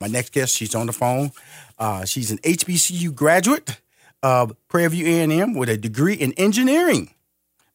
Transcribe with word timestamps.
My 0.00 0.06
next 0.06 0.32
guest, 0.32 0.56
she's 0.56 0.74
on 0.74 0.86
the 0.86 0.92
phone. 0.92 1.32
Uh, 1.78 2.04
she's 2.04 2.30
an 2.30 2.38
HBCU 2.38 3.14
graduate 3.14 3.80
of 4.22 4.54
Prairie 4.68 4.90
View 4.90 5.06
A&M 5.06 5.54
with 5.54 5.68
a 5.68 5.76
degree 5.76 6.14
in 6.14 6.32
engineering. 6.34 7.10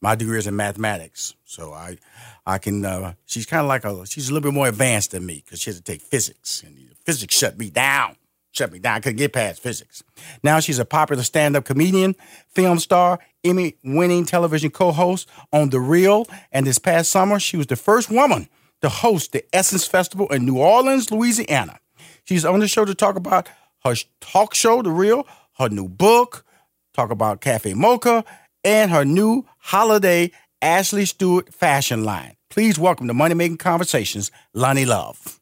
My 0.01 0.15
degree 0.15 0.37
is 0.37 0.47
in 0.47 0.55
mathematics, 0.55 1.33
so 1.45 1.73
I, 1.73 1.97
I 2.45 2.57
can. 2.57 2.83
Uh, 2.83 3.13
she's 3.25 3.45
kind 3.45 3.61
of 3.61 3.67
like 3.67 3.85
a. 3.85 4.05
She's 4.05 4.29
a 4.29 4.33
little 4.33 4.49
bit 4.49 4.53
more 4.53 4.67
advanced 4.67 5.11
than 5.11 5.25
me 5.25 5.41
because 5.43 5.61
she 5.61 5.69
has 5.69 5.77
to 5.77 5.83
take 5.83 6.01
physics, 6.01 6.61
and 6.61 6.77
physics 7.05 7.37
shut 7.37 7.57
me 7.57 7.69
down. 7.69 8.17
Shut 8.51 8.71
me 8.71 8.79
down. 8.79 8.97
I 8.97 8.99
couldn't 8.99 9.17
get 9.17 9.31
past 9.31 9.61
physics. 9.61 10.03
Now 10.43 10.59
she's 10.59 10.77
a 10.77 10.85
popular 10.85 11.23
stand-up 11.23 11.63
comedian, 11.63 12.15
film 12.49 12.79
star, 12.79 13.19
Emmy-winning 13.43 14.25
television 14.25 14.71
co-host 14.71 15.29
on 15.51 15.69
The 15.69 15.79
Real, 15.79 16.27
and 16.51 16.67
this 16.67 16.79
past 16.79 17.09
summer 17.09 17.39
she 17.39 17.57
was 17.57 17.67
the 17.67 17.75
first 17.77 18.11
woman 18.11 18.49
to 18.81 18.89
host 18.89 19.31
the 19.31 19.43
Essence 19.55 19.87
Festival 19.87 20.27
in 20.27 20.45
New 20.45 20.57
Orleans, 20.57 21.11
Louisiana. 21.11 21.79
She's 22.25 22.45
on 22.45 22.59
the 22.59 22.67
show 22.67 22.85
to 22.85 22.95
talk 22.95 23.15
about 23.15 23.49
her 23.83 23.95
talk 24.21 24.55
show, 24.55 24.81
The 24.81 24.91
Real, 24.91 25.27
her 25.59 25.69
new 25.69 25.89
book, 25.89 26.45
talk 26.93 27.11
about 27.11 27.41
Cafe 27.41 27.73
Mocha, 27.73 28.23
and 28.63 28.91
her 28.91 29.03
new 29.03 29.45
holiday 29.57 30.31
Ashley 30.61 31.05
Stewart 31.05 31.53
fashion 31.53 32.05
line. 32.05 32.35
Please 32.49 32.79
welcome 32.79 33.07
to 33.07 33.13
Money 33.13 33.35
Making 33.35 33.57
Conversations, 33.57 34.31
Loni 34.55 34.87
Love. 34.87 35.41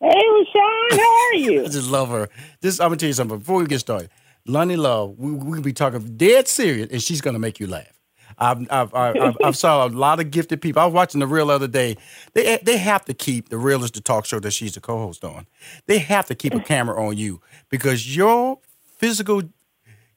Hey, 0.00 0.06
Rushion, 0.08 0.98
how 1.00 1.16
are 1.16 1.34
you? 1.34 1.64
I 1.66 1.68
just 1.68 1.90
love 1.90 2.08
her. 2.10 2.28
This 2.60 2.78
I'm 2.78 2.88
gonna 2.90 2.96
tell 2.98 3.08
you 3.08 3.12
something 3.14 3.38
before 3.38 3.58
we 3.58 3.66
get 3.66 3.80
started. 3.80 4.10
Loni 4.46 4.76
Love, 4.78 5.18
we 5.18 5.32
we 5.32 5.60
be 5.60 5.72
talking 5.72 6.16
dead 6.16 6.46
serious, 6.46 6.88
and 6.92 7.02
she's 7.02 7.20
gonna 7.20 7.40
make 7.40 7.58
you 7.58 7.66
laugh. 7.66 7.97
I've, 8.38 8.70
I've, 8.70 8.94
I've, 8.94 9.36
I've, 9.42 9.56
saw 9.56 9.86
a 9.86 9.88
lot 9.88 10.20
of 10.20 10.30
gifted 10.30 10.62
people. 10.62 10.80
I 10.80 10.84
was 10.84 10.94
watching 10.94 11.18
the 11.18 11.26
real 11.26 11.50
other 11.50 11.66
day. 11.66 11.96
They 12.34 12.58
they 12.62 12.78
have 12.78 13.04
to 13.06 13.14
keep 13.14 13.48
the 13.48 13.58
real 13.58 13.82
is 13.82 13.90
the 13.90 14.00
talk 14.00 14.26
show 14.26 14.38
that 14.40 14.52
she's 14.52 14.76
a 14.76 14.80
co-host 14.80 15.24
on. 15.24 15.46
They 15.86 15.98
have 15.98 16.26
to 16.26 16.34
keep 16.34 16.54
a 16.54 16.60
camera 16.60 17.04
on 17.04 17.16
you 17.16 17.40
because 17.68 18.16
your 18.16 18.58
physical 18.96 19.42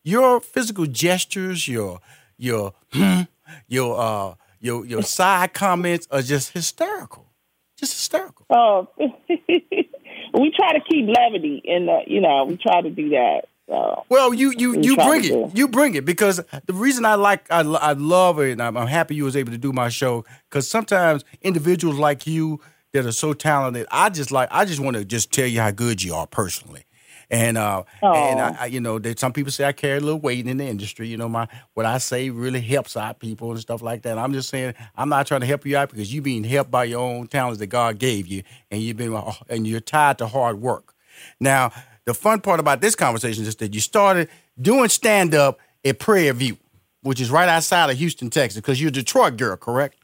your 0.04 0.40
physical 0.40 0.86
gestures, 0.86 1.68
your 1.68 2.00
your 2.38 2.74
hmm, 2.92 3.22
your 3.68 4.00
uh 4.00 4.36
your 4.60 4.86
your 4.86 5.04
side 5.04 5.54
comments 5.54 6.08
are 6.12 6.22
just 6.22 6.54
hysterical, 6.54 7.26
just 7.76 7.94
hysterical. 7.94 8.46
Oh, 8.50 8.88
we 8.98 10.52
try 10.56 10.74
to 10.74 10.82
keep 10.90 11.08
levity, 11.08 11.64
and 11.68 11.90
you 12.08 12.22
know 12.22 12.46
we 12.46 12.58
try 12.58 12.82
to 12.82 12.90
do 12.90 13.10
that. 13.10 13.46
So 13.72 14.06
well, 14.10 14.34
you 14.34 14.54
you 14.58 14.82
you 14.82 14.98
bring 14.98 15.24
it, 15.24 15.56
you 15.56 15.68
bring 15.70 15.96
it 15.96 16.04
because 16.04 16.42
the 16.66 16.74
reason 16.74 17.06
I 17.06 17.16
like 17.16 17.50
I, 17.50 17.62
I 17.62 17.94
love 17.94 18.38
it, 18.40 18.52
and 18.52 18.62
I'm, 18.62 18.76
I'm 18.76 18.88
happy 18.88 19.16
you 19.16 19.24
was 19.24 19.38
able 19.38 19.54
to 19.54 19.58
do 19.58 19.72
my 19.72 19.88
show 19.88 20.26
because 20.50 20.68
sometimes 20.70 21.24
individuals 21.42 21.98
like 21.98 22.28
you 22.28 22.60
that 22.92 23.06
are 23.06 23.14
so 23.14 23.32
talented, 23.32 23.88
I 23.90 24.10
just 24.10 24.30
like 24.30 24.50
I 24.52 24.66
just 24.66 24.82
want 24.82 24.98
to 24.98 25.06
just 25.06 25.32
tell 25.32 25.48
you 25.48 25.62
how 25.62 25.72
good 25.72 26.04
you 26.04 26.14
are 26.14 26.28
personally. 26.28 26.84
And 27.30 27.58
uh, 27.58 27.84
and 28.04 28.42
I, 28.42 28.58
I, 28.60 28.66
you 28.66 28.82
know, 28.82 29.00
that 29.00 29.20
some 29.20 29.32
people 29.32 29.54
say 29.54 29.64
I 29.64 29.72
carry 29.72 30.00
a 30.00 30.02
little 30.02 30.20
weight 30.20 30.46
in 30.46 30.58
the 30.58 30.66
industry. 30.66 31.08
You 31.08 31.16
know, 31.16 31.30
my 31.30 31.48
what 31.74 31.86
I 31.86 31.98
say 32.00 32.30
really 32.30 32.60
helps 32.60 32.98
out 32.98 33.22
people 33.22 33.52
and 33.52 33.60
stuff 33.62 33.82
like 33.82 34.02
that. 34.02 34.18
I'm 34.18 34.34
just 34.34 34.50
saying 34.50 34.74
I'm 34.98 35.08
not 35.08 35.28
trying 35.28 35.40
to 35.40 35.48
help 35.48 35.66
you 35.66 35.78
out 35.78 35.92
because 35.92 36.14
you're 36.14 36.24
being 36.24 36.44
helped 36.44 36.72
by 36.72 36.84
your 36.84 37.00
own 37.00 37.28
talents 37.28 37.60
that 37.60 37.68
God 37.68 38.00
gave 38.00 38.28
you, 38.28 38.44
and 38.70 38.82
you've 38.82 38.98
been 38.98 39.18
and 39.48 39.66
you're 39.66 39.80
tied 39.80 40.18
to 40.18 40.28
hard 40.28 40.60
work. 40.60 40.94
Now, 41.40 41.72
the 42.06 42.14
fun 42.14 42.42
part 42.42 42.60
about 42.60 42.82
this 42.82 42.96
conversation 42.96 43.46
is 43.46 43.56
that 43.58 43.74
you 43.74 43.80
started 43.80 44.30
doing 44.60 44.90
stand 44.90 45.36
up 45.36 45.60
at 45.86 46.00
Prairie 46.00 46.32
View, 46.32 46.58
which 47.02 47.22
is 47.22 47.30
right 47.30 47.50
outside 47.50 47.90
of 47.90 47.98
Houston, 47.98 48.30
Texas, 48.30 48.60
because 48.60 48.82
you're 48.82 48.90
a 48.90 48.94
Detroit 48.94 49.38
girl, 49.38 49.58
correct? 49.58 49.98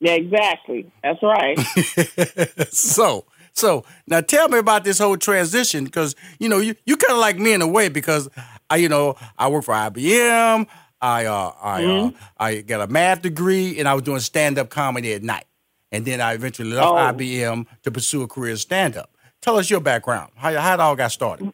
Yeah, 0.00 0.12
exactly. 0.12 0.90
That's 1.02 1.22
right. 1.22 1.58
so 2.70 3.26
so 3.52 3.84
now 4.06 4.20
tell 4.22 4.48
me 4.48 4.58
about 4.58 4.84
this 4.84 4.98
whole 4.98 5.16
transition 5.16 5.84
because 5.84 6.16
you 6.38 6.48
know 6.48 6.58
you 6.58 6.74
you 6.86 6.96
kind 6.96 7.12
of 7.12 7.18
like 7.18 7.38
me 7.38 7.52
in 7.52 7.60
a 7.60 7.68
way 7.68 7.88
because 7.88 8.28
I 8.70 8.76
you 8.76 8.88
know 8.88 9.16
I 9.38 9.48
work 9.48 9.64
for 9.64 9.74
IBM. 9.74 10.66
I 11.02 11.26
uh, 11.26 11.52
I 11.62 11.84
uh, 11.84 11.86
mm-hmm. 11.86 12.16
uh, 12.16 12.18
I 12.38 12.60
got 12.62 12.80
a 12.80 12.90
math 12.90 13.22
degree 13.22 13.78
and 13.78 13.86
I 13.86 13.94
was 13.94 14.02
doing 14.02 14.20
stand 14.20 14.58
up 14.58 14.70
comedy 14.70 15.12
at 15.12 15.22
night, 15.22 15.44
and 15.92 16.06
then 16.06 16.20
I 16.20 16.32
eventually 16.32 16.70
left 16.70 16.88
oh. 16.88 16.94
IBM 16.94 17.66
to 17.82 17.90
pursue 17.90 18.22
a 18.22 18.28
career 18.28 18.52
in 18.52 18.56
stand 18.56 18.96
up. 18.96 19.10
Tell 19.40 19.56
us 19.56 19.70
your 19.70 19.80
background. 19.80 20.32
How 20.36 20.54
how 20.58 20.74
it 20.74 20.80
all 20.80 20.96
got 20.96 21.12
started. 21.12 21.52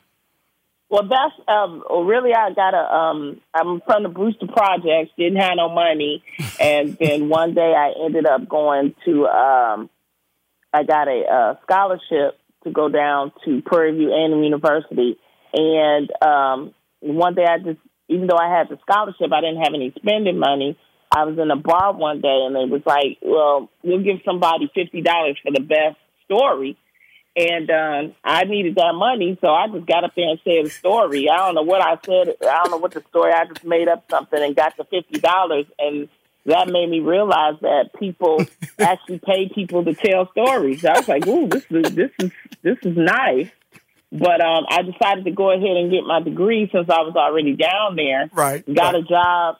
Well, 0.88 1.02
that's 1.02 1.48
um, 1.48 1.82
really 2.06 2.32
I 2.32 2.52
got 2.52 2.74
a. 2.74 2.94
Um, 2.94 3.40
I'm 3.54 3.80
from 3.86 4.04
the 4.04 4.08
Brewster 4.08 4.46
Projects. 4.46 5.10
Didn't 5.18 5.40
have 5.40 5.56
no 5.56 5.68
money, 5.68 6.22
and 6.60 6.96
then 6.98 7.28
one 7.28 7.54
day 7.54 7.74
I 7.76 7.92
ended 8.04 8.26
up 8.26 8.48
going 8.48 8.94
to 9.04 9.26
um, 9.26 9.90
I 10.72 10.84
got 10.84 11.08
a, 11.08 11.22
a 11.28 11.58
scholarship 11.64 12.38
to 12.64 12.70
go 12.70 12.88
down 12.88 13.32
to 13.44 13.62
Prairie 13.62 13.96
View 13.96 14.12
A&M 14.12 14.42
University, 14.42 15.18
and 15.52 16.10
um, 16.22 16.74
one 17.00 17.34
day 17.34 17.46
I 17.48 17.58
just, 17.58 17.80
even 18.08 18.26
though 18.26 18.38
I 18.38 18.56
had 18.56 18.68
the 18.68 18.78
scholarship, 18.82 19.32
I 19.32 19.40
didn't 19.40 19.62
have 19.62 19.74
any 19.74 19.92
spending 19.96 20.38
money. 20.38 20.78
I 21.14 21.24
was 21.24 21.38
in 21.38 21.50
a 21.50 21.56
bar 21.56 21.94
one 21.94 22.20
day, 22.20 22.44
and 22.46 22.56
it 22.56 22.70
was 22.70 22.82
like, 22.84 23.18
"Well, 23.22 23.70
we'll 23.82 24.02
give 24.02 24.18
somebody 24.24 24.70
fifty 24.74 25.02
dollars 25.02 25.38
for 25.42 25.50
the 25.50 25.62
best 25.62 25.96
story." 26.26 26.76
And 27.36 27.70
um, 27.70 28.14
I 28.24 28.44
needed 28.44 28.76
that 28.76 28.94
money, 28.94 29.36
so 29.42 29.48
I 29.48 29.68
just 29.68 29.86
got 29.86 30.04
up 30.04 30.14
there 30.16 30.30
and 30.30 30.40
said 30.42 30.64
a 30.64 30.70
story. 30.70 31.28
I 31.28 31.36
don't 31.36 31.54
know 31.54 31.62
what 31.62 31.82
I 31.82 31.98
said. 32.02 32.34
I 32.40 32.62
don't 32.62 32.70
know 32.70 32.78
what 32.78 32.92
the 32.92 33.04
story. 33.10 33.30
I 33.30 33.44
just 33.44 33.62
made 33.62 33.88
up 33.88 34.04
something 34.10 34.42
and 34.42 34.56
got 34.56 34.74
the 34.78 34.84
fifty 34.84 35.20
dollars, 35.20 35.66
and 35.78 36.08
that 36.46 36.68
made 36.68 36.88
me 36.88 37.00
realize 37.00 37.56
that 37.60 37.90
people 37.98 38.42
actually 38.78 39.18
pay 39.18 39.50
people 39.54 39.84
to 39.84 39.92
tell 39.92 40.30
stories. 40.30 40.82
I 40.86 40.92
was 40.92 41.08
like, 41.08 41.26
"Ooh, 41.26 41.46
this 41.46 41.66
is 41.68 41.94
this 41.94 42.10
is 42.20 42.30
this 42.62 42.78
is 42.82 42.96
nice." 42.96 43.50
But 44.10 44.40
um, 44.40 44.64
I 44.70 44.80
decided 44.80 45.26
to 45.26 45.30
go 45.32 45.50
ahead 45.50 45.76
and 45.76 45.90
get 45.90 46.04
my 46.04 46.22
degree 46.22 46.70
since 46.72 46.88
I 46.88 47.02
was 47.02 47.16
already 47.16 47.54
down 47.54 47.96
there. 47.96 48.30
Right. 48.32 48.64
Got 48.64 48.94
right. 48.94 49.02
a 49.02 49.06
job. 49.06 49.56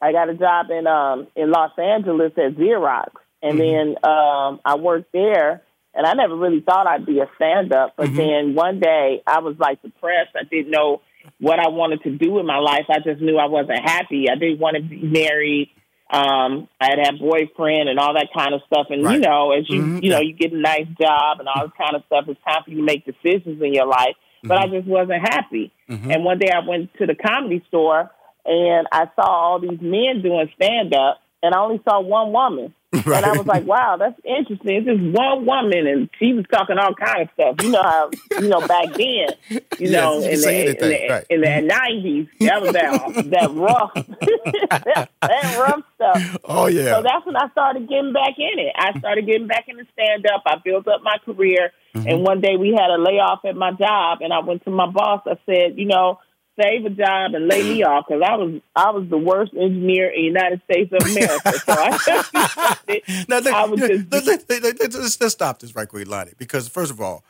I 0.00 0.10
got 0.10 0.28
a 0.30 0.34
job 0.34 0.66
in 0.70 0.88
um 0.88 1.28
in 1.36 1.52
Los 1.52 1.78
Angeles 1.78 2.32
at 2.36 2.56
Xerox, 2.56 3.10
and 3.40 3.56
mm-hmm. 3.56 3.94
then 4.02 4.10
um 4.10 4.60
I 4.64 4.74
worked 4.76 5.12
there. 5.12 5.62
And 5.96 6.06
I 6.06 6.12
never 6.12 6.36
really 6.36 6.60
thought 6.60 6.86
I'd 6.86 7.06
be 7.06 7.20
a 7.20 7.28
stand 7.36 7.72
up, 7.72 7.94
but 7.96 8.08
mm-hmm. 8.08 8.16
then 8.16 8.54
one 8.54 8.80
day 8.80 9.22
I 9.26 9.40
was 9.40 9.56
like 9.58 9.80
depressed. 9.82 10.36
I 10.36 10.44
didn't 10.44 10.70
know 10.70 11.00
what 11.40 11.58
I 11.58 11.68
wanted 11.68 12.02
to 12.02 12.10
do 12.10 12.38
in 12.38 12.46
my 12.46 12.58
life. 12.58 12.84
I 12.88 12.98
just 13.00 13.20
knew 13.20 13.38
I 13.38 13.46
wasn't 13.46 13.80
happy. 13.82 14.26
I 14.30 14.36
didn't 14.36 14.58
want 14.58 14.76
to 14.76 14.82
be 14.82 15.02
married. 15.02 15.70
Um, 16.08 16.68
I 16.80 16.90
had 16.90 16.98
a 16.98 17.12
boyfriend 17.18 17.88
and 17.88 17.98
all 17.98 18.14
that 18.14 18.28
kind 18.36 18.54
of 18.54 18.60
stuff. 18.66 18.88
And 18.90 19.02
right. 19.02 19.14
you 19.14 19.20
know, 19.20 19.52
as 19.52 19.68
you 19.68 19.80
mm-hmm. 19.80 19.98
you 20.04 20.10
know, 20.10 20.20
you 20.20 20.34
get 20.34 20.52
a 20.52 20.58
nice 20.58 20.86
job 21.00 21.40
and 21.40 21.48
all 21.48 21.62
this 21.62 21.72
kind 21.76 21.96
of 21.96 22.04
stuff. 22.06 22.26
It's 22.28 22.40
time 22.46 22.62
for 22.64 22.70
you 22.70 22.76
to 22.76 22.82
make 22.82 23.04
decisions 23.04 23.60
in 23.62 23.74
your 23.74 23.86
life. 23.86 24.14
Mm-hmm. 24.14 24.48
But 24.48 24.58
I 24.58 24.66
mm-hmm. 24.66 24.76
just 24.76 24.86
wasn't 24.86 25.22
happy. 25.22 25.72
Mm-hmm. 25.88 26.10
And 26.10 26.24
one 26.24 26.38
day 26.38 26.50
I 26.50 26.66
went 26.66 26.94
to 26.98 27.06
the 27.06 27.14
comedy 27.16 27.64
store 27.68 28.10
and 28.44 28.86
I 28.92 29.10
saw 29.16 29.26
all 29.26 29.60
these 29.60 29.80
men 29.80 30.22
doing 30.22 30.48
stand 30.54 30.94
up, 30.94 31.20
and 31.42 31.52
I 31.52 31.58
only 31.58 31.80
saw 31.88 32.00
one 32.00 32.32
woman. 32.32 32.72
Right. 33.04 33.22
And 33.22 33.26
I 33.26 33.36
was 33.36 33.46
like, 33.46 33.66
wow, 33.66 33.96
that's 33.98 34.18
interesting. 34.24 34.76
It's 34.76 34.86
just 34.86 35.02
one 35.14 35.44
woman, 35.44 35.86
and 35.86 36.10
she 36.18 36.32
was 36.32 36.44
talking 36.50 36.78
all 36.78 36.94
kind 36.94 37.22
of 37.22 37.28
stuff. 37.34 37.56
You 37.62 37.70
know 37.70 37.82
how, 37.82 38.10
you 38.40 38.48
know, 38.48 38.66
back 38.66 38.94
then, 38.94 39.28
you 39.78 39.90
yes, 39.90 39.90
know, 39.90 40.20
in 40.22 40.40
the, 40.40 40.70
in 40.70 40.90
the, 40.90 41.06
right. 41.10 41.26
in 41.28 41.40
the 41.40 41.74
90s, 41.74 42.28
that 42.40 42.62
was 42.62 42.72
that, 42.72 43.30
that 43.30 43.50
rough, 43.54 43.92
that, 43.94 45.10
that, 45.20 45.58
rough 45.58 45.84
stuff. 45.94 46.36
Oh, 46.44 46.66
yeah. 46.66 46.96
So 46.96 47.02
that's 47.02 47.26
when 47.26 47.36
I 47.36 47.48
started 47.50 47.88
getting 47.88 48.12
back 48.12 48.34
in 48.38 48.58
it. 48.58 48.72
I 48.76 48.98
started 48.98 49.26
getting 49.26 49.46
back 49.46 49.66
in 49.68 49.76
the 49.76 49.86
stand 49.92 50.26
up. 50.26 50.42
I 50.46 50.56
built 50.64 50.88
up 50.88 51.02
my 51.02 51.18
career. 51.24 51.72
Mm-hmm. 51.94 52.08
And 52.08 52.22
one 52.22 52.40
day 52.40 52.56
we 52.56 52.70
had 52.70 52.90
a 52.90 53.00
layoff 53.00 53.44
at 53.44 53.56
my 53.56 53.72
job, 53.72 54.18
and 54.20 54.32
I 54.32 54.40
went 54.40 54.64
to 54.64 54.70
my 54.70 54.88
boss. 54.90 55.22
I 55.26 55.36
said, 55.46 55.76
you 55.76 55.86
know, 55.86 56.18
save 56.60 56.84
a 56.84 56.90
job 56.90 57.34
and 57.34 57.48
lay 57.48 57.62
me 57.62 57.82
off 57.84 58.06
because 58.08 58.22
I 58.26 58.36
was 58.36 58.60
I 58.74 58.90
was 58.90 59.08
the 59.08 59.18
worst 59.18 59.52
engineer 59.54 60.08
in 60.08 60.20
the 60.20 60.26
United 60.26 60.62
States 60.64 60.92
of 60.92 61.08
America. 61.08 61.52
So 61.58 61.72
I, 61.72 63.02
now, 63.28 63.38
let, 63.38 63.54
I 63.54 63.64
was 63.66 63.80
just, 63.80 64.12
let, 64.12 64.26
let, 64.26 64.62
let, 64.62 64.80
let's, 64.80 65.20
let's 65.20 65.32
stop 65.32 65.58
this 65.58 65.74
right 65.74 65.88
quick, 65.88 66.08
Loni, 66.08 66.36
because 66.38 66.68
first 66.68 66.90
of 66.90 67.00
all, 67.00 67.24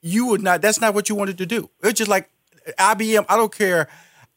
you 0.00 0.26
would 0.26 0.42
not. 0.42 0.62
That's 0.62 0.80
not 0.80 0.94
what 0.94 1.08
you 1.08 1.14
wanted 1.14 1.38
to 1.38 1.46
do. 1.46 1.70
It's 1.82 1.98
just 1.98 2.10
like 2.10 2.30
IBM. 2.78 3.26
I 3.28 3.36
don't 3.36 3.54
care. 3.54 3.88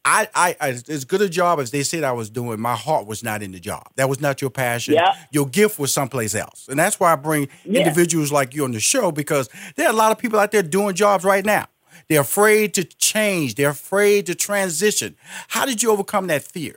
I, 0.06 0.28
I, 0.34 0.70
as 0.70 1.06
good 1.06 1.22
a 1.22 1.30
job 1.30 1.58
as 1.58 1.70
they 1.70 1.82
said 1.82 2.04
I 2.04 2.12
was 2.12 2.28
doing, 2.28 2.60
my 2.60 2.76
heart 2.76 3.06
was 3.06 3.24
not 3.24 3.42
in 3.42 3.52
the 3.52 3.60
job. 3.60 3.88
That 3.96 4.06
was 4.06 4.20
not 4.20 4.42
your 4.42 4.50
passion. 4.50 4.94
Yeah. 4.94 5.14
Your 5.30 5.46
gift 5.46 5.78
was 5.78 5.94
someplace 5.94 6.34
else. 6.34 6.68
And 6.68 6.78
that's 6.78 7.00
why 7.00 7.12
I 7.12 7.16
bring 7.16 7.48
yeah. 7.64 7.80
individuals 7.80 8.30
like 8.30 8.54
you 8.54 8.64
on 8.64 8.72
the 8.72 8.80
show 8.80 9.10
because 9.10 9.48
there 9.76 9.86
are 9.86 9.92
a 9.92 9.96
lot 9.96 10.12
of 10.12 10.18
people 10.18 10.38
out 10.38 10.50
there 10.50 10.62
doing 10.62 10.94
jobs 10.94 11.24
right 11.24 11.44
now. 11.44 11.68
They're 12.08 12.20
afraid 12.20 12.74
to 12.74 12.84
change. 12.84 13.54
They're 13.54 13.70
afraid 13.70 14.26
to 14.26 14.34
transition. 14.34 15.16
How 15.48 15.66
did 15.66 15.82
you 15.82 15.90
overcome 15.90 16.26
that 16.28 16.42
fear? 16.42 16.76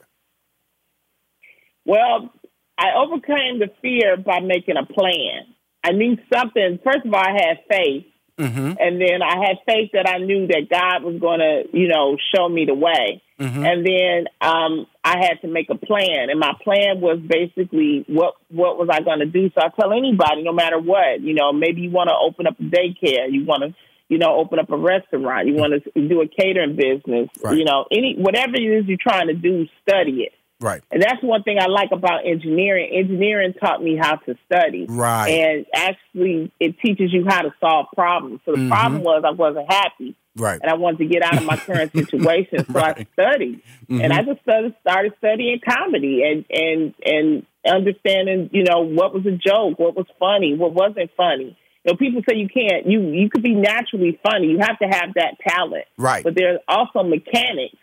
Well, 1.85 2.33
I 2.77 2.87
overcame 2.95 3.59
the 3.59 3.69
fear 3.81 4.17
by 4.17 4.39
making 4.39 4.75
a 4.77 4.85
plan. 4.85 5.53
I 5.83 5.91
knew 5.91 6.17
something. 6.33 6.79
First 6.83 7.05
of 7.05 7.13
all, 7.13 7.21
I 7.21 7.31
had 7.31 7.57
faith 7.69 8.05
Mm-hmm. 8.37 8.73
And 8.79 9.01
then 9.01 9.23
I 9.23 9.47
had 9.47 9.57
faith 9.65 9.91
that 9.93 10.07
I 10.07 10.19
knew 10.19 10.45
that 10.47 10.69
God 10.69 11.03
was 11.03 11.19
going 11.19 11.39
to, 11.39 11.63
you 11.73 11.87
know, 11.87 12.17
show 12.35 12.47
me 12.47 12.65
the 12.65 12.75
way. 12.75 13.23
Mm-hmm. 13.39 13.65
And 13.65 13.85
then 13.85 14.25
um, 14.41 14.85
I 15.03 15.17
had 15.17 15.41
to 15.41 15.47
make 15.47 15.69
a 15.69 15.77
plan, 15.77 16.29
and 16.29 16.39
my 16.39 16.53
plan 16.63 17.01
was 17.01 17.19
basically 17.19 18.03
what 18.07 18.33
what 18.49 18.77
was 18.77 18.89
I 18.91 19.01
going 19.01 19.19
to 19.19 19.25
do. 19.25 19.49
So 19.49 19.61
I 19.61 19.69
tell 19.79 19.91
anybody, 19.91 20.43
no 20.43 20.53
matter 20.53 20.79
what, 20.79 21.21
you 21.21 21.33
know, 21.33 21.53
maybe 21.53 21.81
you 21.81 21.91
want 21.91 22.09
to 22.09 22.15
open 22.15 22.47
up 22.47 22.59
a 22.59 22.63
daycare, 22.63 23.31
you 23.31 23.45
want 23.45 23.63
to, 23.63 23.75
you 24.09 24.17
know, 24.17 24.35
open 24.35 24.59
up 24.59 24.69
a 24.69 24.77
restaurant, 24.77 25.47
you 25.47 25.55
want 25.55 25.83
to 25.83 26.07
do 26.07 26.21
a 26.21 26.27
catering 26.27 26.75
business, 26.75 27.29
right. 27.43 27.57
you 27.57 27.65
know, 27.65 27.85
any 27.91 28.15
whatever 28.17 28.55
it 28.55 28.63
is 28.63 28.85
you're 28.85 28.97
trying 29.01 29.27
to 29.27 29.33
do, 29.33 29.67
study 29.81 30.21
it. 30.21 30.33
Right. 30.59 30.81
And 30.89 31.01
that's 31.01 31.21
one 31.21 31.43
thing 31.43 31.59
I 31.59 31.67
like 31.67 31.89
about 31.91 32.25
engineering. 32.25 32.89
Engineering 32.91 33.53
taught 33.53 33.81
me 33.81 33.95
how 33.95 34.15
to 34.15 34.35
study. 34.45 34.87
Right. 34.89 35.29
And 35.29 35.65
actually, 35.73 36.51
it 36.59 36.79
teaches 36.79 37.13
you 37.13 37.25
how 37.27 37.43
to 37.43 37.53
solve 37.59 37.87
problems. 37.93 38.39
So 38.45 38.53
the 38.53 38.57
mm-hmm. 38.57 38.69
problem 38.69 39.03
was 39.03 39.23
I 39.25 39.31
wasn't 39.31 39.71
happy. 39.71 40.15
Right. 40.35 40.59
And 40.61 40.71
I 40.71 40.75
wanted 40.75 40.99
to 40.99 41.05
get 41.05 41.21
out 41.21 41.37
of 41.37 41.45
my 41.45 41.57
current 41.57 41.91
situation. 41.95 42.65
So 42.65 42.73
right. 42.73 42.97
I 42.97 43.07
studied. 43.13 43.61
Mm-hmm. 43.83 44.01
And 44.01 44.13
I 44.13 44.23
just 44.23 44.41
started, 44.41 44.75
started 44.81 45.13
studying 45.19 45.59
comedy 45.67 46.23
and, 46.23 46.45
and, 46.49 46.93
and 47.05 47.45
understanding, 47.67 48.49
you 48.51 48.63
know, 48.63 48.81
what 48.81 49.13
was 49.13 49.25
a 49.27 49.31
joke, 49.31 49.77
what 49.77 49.95
was 49.95 50.07
funny, 50.19 50.55
what 50.55 50.73
wasn't 50.73 51.11
funny. 51.15 51.55
You 51.83 51.93
know, 51.93 51.97
people 51.97 52.21
say 52.27 52.37
you 52.37 52.49
can't, 52.49 52.85
you, 52.85 53.01
you 53.11 53.29
could 53.29 53.43
be 53.43 53.53
naturally 53.53 54.19
funny. 54.23 54.47
You 54.47 54.59
have 54.59 54.79
to 54.79 54.85
have 54.85 55.13
that 55.15 55.37
talent. 55.47 55.85
Right. 55.97 56.23
But 56.23 56.35
there's 56.35 56.59
also 56.67 57.03
mechanics 57.03 57.77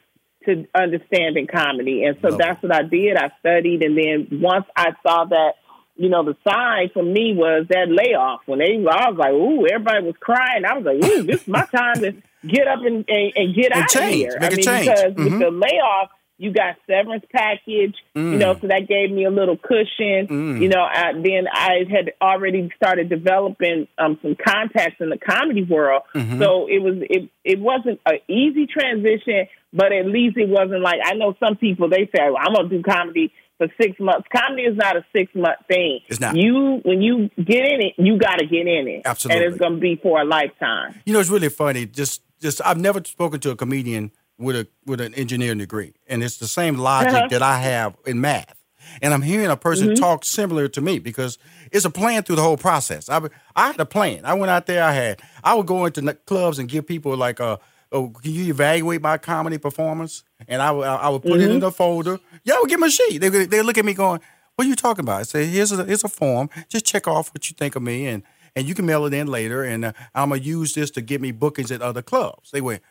to 0.46 0.67
understanding 0.75 1.46
comedy. 1.46 2.05
And 2.05 2.19
so 2.20 2.29
Love 2.29 2.38
that's 2.38 2.62
it. 2.62 2.67
what 2.67 2.76
I 2.76 2.82
did. 2.82 3.17
I 3.17 3.32
studied. 3.41 3.82
And 3.82 3.96
then 3.96 4.41
once 4.41 4.67
I 4.76 4.91
saw 5.02 5.25
that, 5.25 5.55
you 5.96 6.08
know, 6.08 6.25
the 6.25 6.37
sign 6.46 6.91
for 6.93 7.02
me 7.02 7.35
was 7.35 7.67
that 7.70 7.87
layoff. 7.88 8.41
When 8.46 8.58
they, 8.58 8.75
I 8.75 9.11
was 9.11 9.17
like, 9.17 9.32
ooh, 9.32 9.67
everybody 9.67 10.05
was 10.05 10.17
crying. 10.20 10.64
I 10.64 10.76
was 10.76 10.85
like, 10.85 10.96
ooh, 10.96 11.23
this 11.23 11.43
is 11.43 11.49
my 11.49 11.64
time 11.67 12.00
to 12.00 12.12
get 12.46 12.67
up 12.67 12.81
and, 12.81 13.05
and, 13.08 13.32
and 13.37 13.55
get 13.55 13.73
and 13.73 13.85
out 13.85 13.88
change. 13.88 14.25
of 14.26 14.32
here. 14.32 14.38
Make 14.41 14.52
I 14.52 14.55
mean, 14.56 14.64
change. 14.64 14.87
because 14.87 15.12
mm-hmm. 15.14 15.25
with 15.25 15.38
the 15.41 15.50
layoff, 15.50 16.11
you 16.44 16.52
got 16.52 16.76
severance 16.87 17.25
package, 17.32 17.96
mm. 18.14 18.32
you 18.32 18.38
know, 18.38 18.55
mm. 18.55 18.61
so 18.61 18.69
that 18.69 18.87
gave 18.87 19.11
me 19.11 19.25
a 19.25 19.31
little 19.31 19.56
cushion. 19.56 20.29
Mm. 20.29 20.61
You 20.61 20.69
know, 20.69 20.82
I, 20.82 21.12
then 21.14 21.49
I 21.50 21.85
had 21.91 22.12
already 22.20 22.69
started 22.76 23.08
developing 23.08 23.88
um, 23.99 24.19
some 24.23 24.37
contacts 24.37 25.00
in 25.00 25.08
the 25.08 25.19
comedy 25.19 25.64
world, 25.64 26.02
mm-hmm. 26.14 26.41
so 26.41 26.69
it 26.69 26.82
was 26.82 26.99
it 27.00 27.31
it 27.44 27.58
wasn't 27.58 28.00
an 28.06 28.19
easy 28.29 28.67
transition, 28.67 29.49
but 29.73 29.93
at 29.93 30.06
least 30.06 30.37
it 30.37 30.49
wasn't 30.49 30.82
like 30.82 31.00
I 31.02 31.14
know 31.14 31.35
some 31.41 31.56
people 31.56 31.88
they 31.88 32.11
say 32.14 32.29
well, 32.29 32.37
I'm 32.38 32.55
gonna 32.55 32.69
do 32.69 32.82
comedy 32.82 33.32
for 33.56 33.69
six 33.81 33.99
months. 33.99 34.29
Comedy 34.35 34.64
is 34.64 34.76
not 34.76 34.96
a 34.96 35.05
six 35.17 35.35
month 35.35 35.58
thing. 35.67 36.00
It's 36.08 36.20
not. 36.20 36.37
You 36.37 36.81
when 36.85 37.00
you 37.00 37.31
get 37.37 37.64
in 37.64 37.81
it, 37.81 37.94
you 37.96 38.19
got 38.19 38.37
to 38.37 38.46
get 38.46 38.67
in 38.67 38.87
it. 38.88 39.02
Absolutely, 39.05 39.44
and 39.44 39.52
it's 39.52 39.61
gonna 39.61 39.79
be 39.79 39.99
for 40.02 40.20
a 40.20 40.25
lifetime. 40.25 41.00
You 41.06 41.14
know, 41.14 41.20
it's 41.20 41.31
really 41.31 41.49
funny. 41.49 41.87
Just 41.87 42.23
just 42.41 42.61
I've 42.64 42.79
never 42.79 43.02
spoken 43.05 43.41
to 43.41 43.50
a 43.50 43.56
comedian 43.56 44.12
with 44.44 44.56
a 44.56 44.69
with 44.87 45.00
an 45.00 45.14
engineering 45.14 45.58
degree, 45.58 45.94
and 46.06 46.23
it's 46.23 46.37
the 46.37 46.46
same 46.46 46.76
logic 46.76 47.14
uh-huh. 47.14 47.29
that 47.29 47.43
I 47.43 47.58
have 47.58 47.96
in 48.06 48.20
math. 48.20 48.55
And 49.02 49.12
I'm 49.14 49.23
hearing 49.23 49.46
a 49.46 49.56
person 49.56 49.88
mm-hmm. 49.88 50.02
talk 50.02 50.25
similar 50.25 50.69
to 50.69 50.81
me 50.81 50.99
because 50.99 51.38
it's 51.73 51.85
a 51.85 51.91
plan 51.91 52.23
through 52.23 52.37
the 52.37 52.43
whole 52.43 52.56
process. 52.56 53.08
I 53.08 53.20
I 53.56 53.69
had 53.69 53.81
a 53.81 53.87
plan. 53.87 54.25
I 54.25 54.35
went 54.35 54.50
out 54.50 54.67
there. 54.67 54.85
I 54.85 54.93
had 54.93 55.23
I 55.43 55.55
would 55.55 55.67
go 55.67 55.87
into 55.87 56.14
clubs 56.26 56.58
and 56.58 56.69
give 56.69 56.87
people 56.87 57.17
like 57.17 57.41
a. 57.41 57.58
Oh, 57.93 58.08
can 58.08 58.32
you 58.32 58.46
evaluate 58.46 59.02
my 59.02 59.19
comedy 59.19 59.56
performance? 59.56 60.25
And 60.49 60.61
I 60.61 60.70
would 60.73 60.87
I 60.87 61.08
would 61.08 61.23
put 61.23 61.32
mm-hmm. 61.32 61.41
it 61.41 61.50
in 61.50 61.56
mm-hmm. 61.58 61.67
a 61.67 61.70
folder. 61.70 62.19
Yeah, 62.44 62.55
I 62.55 62.61
would 62.61 62.69
give 62.69 62.81
them 62.81 62.88
a 62.88 62.91
sheet. 62.91 63.19
They 63.19 63.29
they 63.29 63.62
look 63.62 63.79
at 63.79 63.85
me 63.85 63.94
going, 63.94 64.20
"What 64.56 64.67
are 64.67 64.69
you 64.69 64.76
talking 64.76 65.05
about?" 65.05 65.20
I 65.20 65.23
say, 65.23 65.46
"Here's 65.46 65.73
a 65.73 65.85
here's 65.85 66.05
a 66.05 66.08
form. 66.08 66.50
Just 66.69 66.85
check 66.85 67.06
off 67.06 67.32
what 67.32 67.49
you 67.49 67.55
think 67.56 67.76
of 67.76 67.82
me, 67.82 68.06
and 68.06 68.23
and 68.56 68.67
you 68.67 68.75
can 68.75 68.85
mail 68.87 69.06
it 69.06 69.14
in 69.14 69.29
later. 69.29 69.62
And 69.62 69.85
uh, 69.85 69.93
I'm 70.14 70.31
gonna 70.31 70.41
use 70.41 70.75
this 70.75 70.91
to 70.93 71.00
get 71.00 71.20
me 71.20 71.31
bookings 71.32 71.70
at 71.70 71.82
other 71.82 72.02
clubs." 72.02 72.50
They 72.50 72.61
went, 72.61 72.82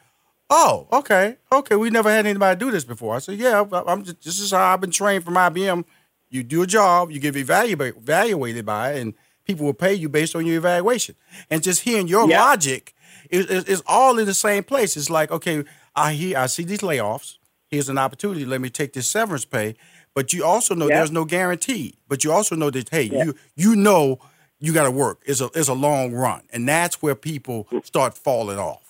Oh, 0.49 0.87
okay, 0.91 1.37
okay. 1.51 1.75
We 1.75 1.89
never 1.89 2.09
had 2.09 2.25
anybody 2.25 2.59
do 2.59 2.71
this 2.71 2.83
before. 2.83 3.15
I 3.15 3.19
said, 3.19 3.39
yeah, 3.39 3.63
I'm 3.87 4.03
just, 4.03 4.23
this 4.23 4.39
is 4.39 4.51
how 4.51 4.73
I've 4.73 4.81
been 4.81 4.91
trained 4.91 5.23
from 5.23 5.35
IBM. 5.35 5.85
You 6.29 6.43
do 6.43 6.61
a 6.63 6.67
job, 6.67 7.11
you 7.11 7.19
get 7.19 7.35
evaluated, 7.35 7.97
evaluated 7.97 8.65
by 8.65 8.93
it, 8.93 9.01
and 9.01 9.13
people 9.45 9.65
will 9.65 9.73
pay 9.73 9.93
you 9.93 10.09
based 10.09 10.35
on 10.35 10.45
your 10.45 10.57
evaluation. 10.57 11.15
And 11.49 11.63
just 11.63 11.81
hearing 11.81 12.07
your 12.07 12.27
yep. 12.27 12.39
logic 12.39 12.93
is, 13.29 13.45
is, 13.47 13.63
is, 13.65 13.83
all 13.87 14.19
in 14.19 14.25
the 14.25 14.33
same 14.33 14.63
place. 14.63 14.97
It's 14.97 15.09
like, 15.09 15.31
okay, 15.31 15.63
I 15.95 16.13
hear, 16.13 16.37
I 16.37 16.47
see 16.47 16.63
these 16.63 16.79
layoffs. 16.79 17.37
Here's 17.69 17.89
an 17.89 17.97
opportunity. 17.97 18.45
Let 18.45 18.61
me 18.61 18.69
take 18.69 18.93
this 18.93 19.07
severance 19.07 19.45
pay. 19.45 19.75
But 20.13 20.33
you 20.33 20.45
also 20.45 20.75
know 20.75 20.87
yep. 20.87 20.97
there's 20.97 21.11
no 21.11 21.25
guarantee. 21.25 21.95
But 22.07 22.23
you 22.23 22.31
also 22.31 22.55
know 22.55 22.69
that 22.69 22.89
hey, 22.89 23.03
yep. 23.03 23.25
you 23.25 23.35
you 23.55 23.75
know 23.75 24.19
you 24.59 24.73
got 24.73 24.83
to 24.83 24.91
work. 24.91 25.21
It's 25.25 25.41
a 25.41 25.49
it's 25.55 25.67
a 25.67 25.73
long 25.73 26.13
run, 26.13 26.41
and 26.51 26.67
that's 26.67 27.01
where 27.01 27.15
people 27.15 27.67
mm. 27.71 27.85
start 27.85 28.15
falling 28.15 28.59
off. 28.59 28.82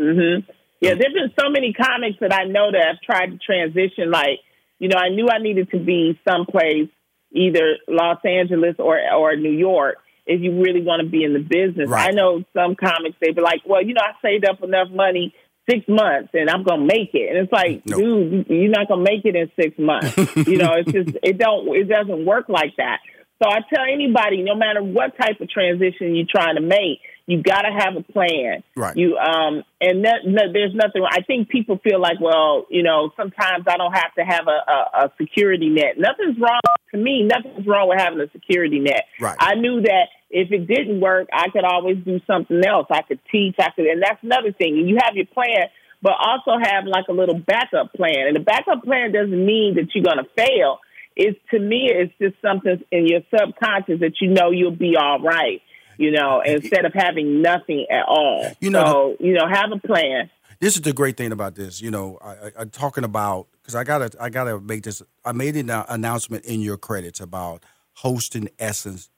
Mm-hmm. 0.00 0.50
Yeah, 0.80 0.94
there's 0.94 1.14
been 1.14 1.32
so 1.38 1.48
many 1.50 1.72
comics 1.72 2.18
that 2.20 2.32
I 2.32 2.44
know 2.44 2.70
that 2.70 2.84
have 2.86 3.00
tried 3.00 3.26
to 3.32 3.38
transition. 3.38 4.10
Like, 4.10 4.40
you 4.78 4.88
know, 4.88 4.98
I 4.98 5.08
knew 5.08 5.28
I 5.28 5.38
needed 5.38 5.70
to 5.70 5.78
be 5.78 6.18
someplace, 6.28 6.88
either 7.32 7.76
Los 7.88 8.18
Angeles 8.24 8.76
or 8.78 9.00
or 9.12 9.36
New 9.36 9.52
York, 9.52 9.96
if 10.26 10.40
you 10.40 10.60
really 10.62 10.82
want 10.82 11.02
to 11.02 11.08
be 11.08 11.24
in 11.24 11.32
the 11.32 11.40
business. 11.40 11.88
Right. 11.88 12.08
I 12.08 12.10
know 12.10 12.44
some 12.52 12.76
comics 12.76 13.16
they 13.20 13.32
be 13.32 13.40
like, 13.40 13.62
well, 13.66 13.82
you 13.82 13.94
know, 13.94 14.02
I 14.02 14.12
saved 14.20 14.46
up 14.46 14.62
enough 14.62 14.88
money 14.90 15.34
six 15.68 15.86
months 15.88 16.30
and 16.34 16.50
I'm 16.50 16.64
gonna 16.64 16.84
make 16.84 17.14
it. 17.14 17.30
And 17.30 17.38
it's 17.38 17.52
like, 17.52 17.82
nope. 17.86 17.98
dude, 17.98 18.46
you're 18.48 18.68
not 18.68 18.88
gonna 18.88 19.02
make 19.02 19.24
it 19.24 19.36
in 19.36 19.50
six 19.60 19.78
months. 19.78 20.16
you 20.46 20.58
know, 20.58 20.74
it's 20.76 20.92
just 20.92 21.16
it 21.22 21.38
don't 21.38 21.68
it 21.74 21.88
doesn't 21.88 22.24
work 22.24 22.48
like 22.48 22.76
that. 22.76 22.98
So 23.42 23.48
I 23.48 23.60
tell 23.72 23.84
anybody, 23.90 24.42
no 24.42 24.54
matter 24.54 24.82
what 24.82 25.16
type 25.18 25.40
of 25.40 25.50
transition 25.50 26.14
you're 26.14 26.26
trying 26.30 26.54
to 26.54 26.62
make, 26.62 27.00
you 27.26 27.42
got 27.42 27.62
to 27.62 27.72
have 27.72 27.96
a 27.96 28.02
plan. 28.02 28.62
Right. 28.76 28.96
You 28.96 29.16
um 29.16 29.64
and 29.80 30.04
that, 30.04 30.20
no, 30.24 30.52
there's 30.52 30.74
nothing. 30.74 31.04
I 31.08 31.22
think 31.22 31.48
people 31.48 31.78
feel 31.78 32.00
like, 32.00 32.20
well, 32.20 32.66
you 32.68 32.82
know, 32.82 33.10
sometimes 33.16 33.64
I 33.66 33.76
don't 33.76 33.92
have 33.92 34.14
to 34.18 34.24
have 34.24 34.46
a, 34.46 34.70
a, 34.70 35.06
a 35.06 35.12
security 35.20 35.70
net. 35.70 35.96
Nothing's 35.98 36.38
wrong 36.38 36.60
to 36.92 36.98
me. 36.98 37.22
Nothing's 37.22 37.66
wrong 37.66 37.88
with 37.88 37.98
having 37.98 38.20
a 38.20 38.30
security 38.30 38.78
net. 38.78 39.04
Right. 39.20 39.36
I 39.38 39.54
knew 39.54 39.80
that 39.82 40.08
if 40.30 40.52
it 40.52 40.66
didn't 40.66 41.00
work, 41.00 41.28
I 41.32 41.48
could 41.50 41.64
always 41.64 41.98
do 42.04 42.20
something 42.26 42.60
else. 42.64 42.86
I 42.90 43.02
could 43.02 43.20
teach. 43.30 43.56
I 43.58 43.70
could, 43.74 43.86
and 43.86 44.02
that's 44.02 44.22
another 44.22 44.52
thing. 44.52 44.76
You 44.76 44.98
have 45.02 45.16
your 45.16 45.26
plan, 45.26 45.68
but 46.02 46.12
also 46.18 46.52
have 46.60 46.84
like 46.86 47.06
a 47.08 47.12
little 47.12 47.38
backup 47.38 47.94
plan. 47.94 48.26
And 48.26 48.36
the 48.36 48.40
backup 48.40 48.84
plan 48.84 49.12
doesn't 49.12 49.46
mean 49.46 49.76
that 49.76 49.94
you're 49.94 50.04
going 50.04 50.18
to 50.18 50.30
fail. 50.36 50.80
It's 51.16 51.38
to 51.52 51.58
me, 51.58 51.88
it's 51.90 52.12
just 52.20 52.34
something 52.42 52.82
in 52.90 53.06
your 53.06 53.20
subconscious 53.30 54.00
that 54.00 54.20
you 54.20 54.30
know 54.30 54.50
you'll 54.50 54.72
be 54.72 54.96
all 55.00 55.20
right 55.20 55.62
you 55.98 56.10
know, 56.10 56.42
instead 56.44 56.84
of 56.84 56.92
having 56.92 57.42
nothing 57.42 57.86
at 57.90 58.04
all. 58.06 58.50
You 58.60 58.70
know, 58.70 58.84
so, 58.84 59.16
you 59.20 59.32
know, 59.32 59.46
have 59.46 59.72
a 59.72 59.78
plan. 59.78 60.30
This 60.60 60.76
is 60.76 60.82
the 60.82 60.92
great 60.92 61.16
thing 61.16 61.32
about 61.32 61.54
this. 61.54 61.82
You 61.82 61.90
know, 61.90 62.18
I, 62.22 62.62
am 62.62 62.70
talking 62.70 63.04
about 63.04 63.48
because 63.60 63.74
I 63.74 63.84
gotta, 63.84 64.10
I 64.20 64.30
gotta 64.30 64.60
make 64.60 64.84
this. 64.84 65.02
I 65.24 65.32
made 65.32 65.56
an 65.56 65.70
announcement 65.70 66.44
in 66.44 66.60
your 66.60 66.76
credits 66.76 67.20
about 67.20 67.64
hosting 67.94 68.48
Essence 68.58 69.10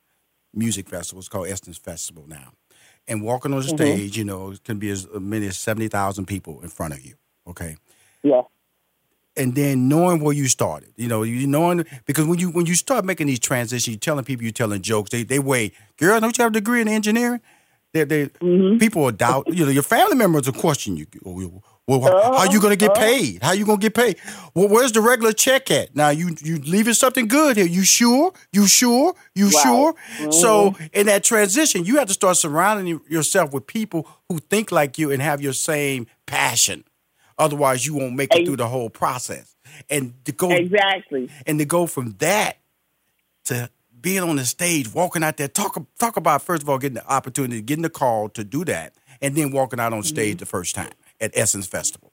Music 0.54 0.88
Festival. 0.88 1.20
It's 1.20 1.28
called 1.28 1.48
Essence 1.48 1.78
Festival 1.78 2.24
now, 2.26 2.52
and 3.06 3.22
walking 3.22 3.52
on 3.52 3.60
the 3.60 3.66
mm-hmm. 3.66 3.76
stage, 3.76 4.16
you 4.16 4.24
know, 4.24 4.52
it 4.52 4.64
can 4.64 4.78
be 4.78 4.90
as 4.90 5.06
many 5.12 5.46
as 5.46 5.58
seventy 5.58 5.88
thousand 5.88 6.26
people 6.26 6.60
in 6.62 6.68
front 6.68 6.94
of 6.94 7.04
you. 7.04 7.14
Okay. 7.46 7.76
Yeah 8.22 8.42
and 9.36 9.54
then 9.54 9.88
knowing 9.88 10.20
where 10.20 10.34
you 10.34 10.48
started. 10.48 10.90
You 10.96 11.08
know, 11.08 11.22
you 11.22 11.46
knowing 11.46 11.84
because 12.06 12.26
when 12.26 12.38
you 12.38 12.50
when 12.50 12.66
you 12.66 12.74
start 12.74 13.04
making 13.04 13.26
these 13.26 13.38
transitions, 13.38 13.88
you're 13.88 13.98
telling 13.98 14.24
people 14.24 14.44
you're 14.44 14.52
telling 14.52 14.82
jokes. 14.82 15.10
They 15.10 15.22
they 15.22 15.38
wait, 15.38 15.74
girl, 15.96 16.18
don't 16.20 16.36
you 16.36 16.42
have 16.42 16.52
a 16.52 16.54
degree 16.54 16.80
in 16.80 16.88
engineering? 16.88 17.40
They 17.92 18.04
they 18.04 18.26
mm-hmm. 18.26 18.78
people 18.78 19.02
will 19.02 19.12
doubt. 19.12 19.46
You 19.48 19.66
know, 19.66 19.70
your 19.70 19.82
family 19.82 20.16
members 20.16 20.46
will 20.46 20.60
question 20.60 20.96
you. 20.96 21.06
Well, 21.88 22.00
how 22.00 22.50
you 22.50 22.60
gonna 22.60 22.74
get 22.74 22.90
uh, 22.90 22.94
paid? 22.94 23.42
How 23.42 23.50
are 23.50 23.54
you 23.54 23.64
gonna 23.64 23.78
get 23.78 23.94
paid? 23.94 24.16
Well, 24.54 24.66
where's 24.68 24.90
the 24.90 25.00
regular 25.00 25.32
check 25.32 25.70
at? 25.70 25.94
Now 25.94 26.08
you 26.08 26.34
you 26.40 26.58
leaving 26.58 26.94
something 26.94 27.28
good 27.28 27.56
here. 27.56 27.66
You 27.66 27.84
sure? 27.84 28.32
You 28.52 28.66
sure? 28.66 29.14
You 29.36 29.50
wow. 29.52 29.62
sure? 29.62 29.92
Mm-hmm. 29.92 30.30
So 30.32 30.74
in 30.92 31.06
that 31.06 31.22
transition, 31.22 31.84
you 31.84 31.98
have 31.98 32.08
to 32.08 32.14
start 32.14 32.38
surrounding 32.38 33.00
yourself 33.08 33.52
with 33.52 33.68
people 33.68 34.08
who 34.28 34.38
think 34.38 34.72
like 34.72 34.98
you 34.98 35.12
and 35.12 35.22
have 35.22 35.40
your 35.40 35.52
same 35.52 36.08
passion. 36.26 36.82
Otherwise, 37.38 37.84
you 37.84 37.94
won't 37.94 38.14
make 38.14 38.34
it 38.34 38.46
through 38.46 38.56
the 38.56 38.68
whole 38.68 38.90
process. 38.90 39.54
And 39.90 40.14
to 40.24 40.32
go 40.32 40.50
exactly, 40.50 41.30
and 41.46 41.58
to 41.58 41.64
go 41.64 41.86
from 41.86 42.12
that 42.18 42.56
to 43.44 43.70
being 44.00 44.22
on 44.22 44.36
the 44.36 44.44
stage, 44.44 44.92
walking 44.92 45.22
out 45.22 45.36
there, 45.36 45.48
talk 45.48 45.78
talk 45.98 46.16
about 46.16 46.42
first 46.42 46.62
of 46.62 46.68
all 46.68 46.78
getting 46.78 46.94
the 46.94 47.06
opportunity, 47.06 47.60
getting 47.60 47.82
the 47.82 47.90
call 47.90 48.28
to 48.30 48.44
do 48.44 48.64
that, 48.64 48.94
and 49.20 49.34
then 49.34 49.50
walking 49.50 49.80
out 49.80 49.92
on 49.92 50.02
stage 50.02 50.34
mm-hmm. 50.34 50.38
the 50.38 50.46
first 50.46 50.74
time 50.74 50.92
at 51.20 51.32
Essence 51.34 51.66
Festival. 51.66 52.10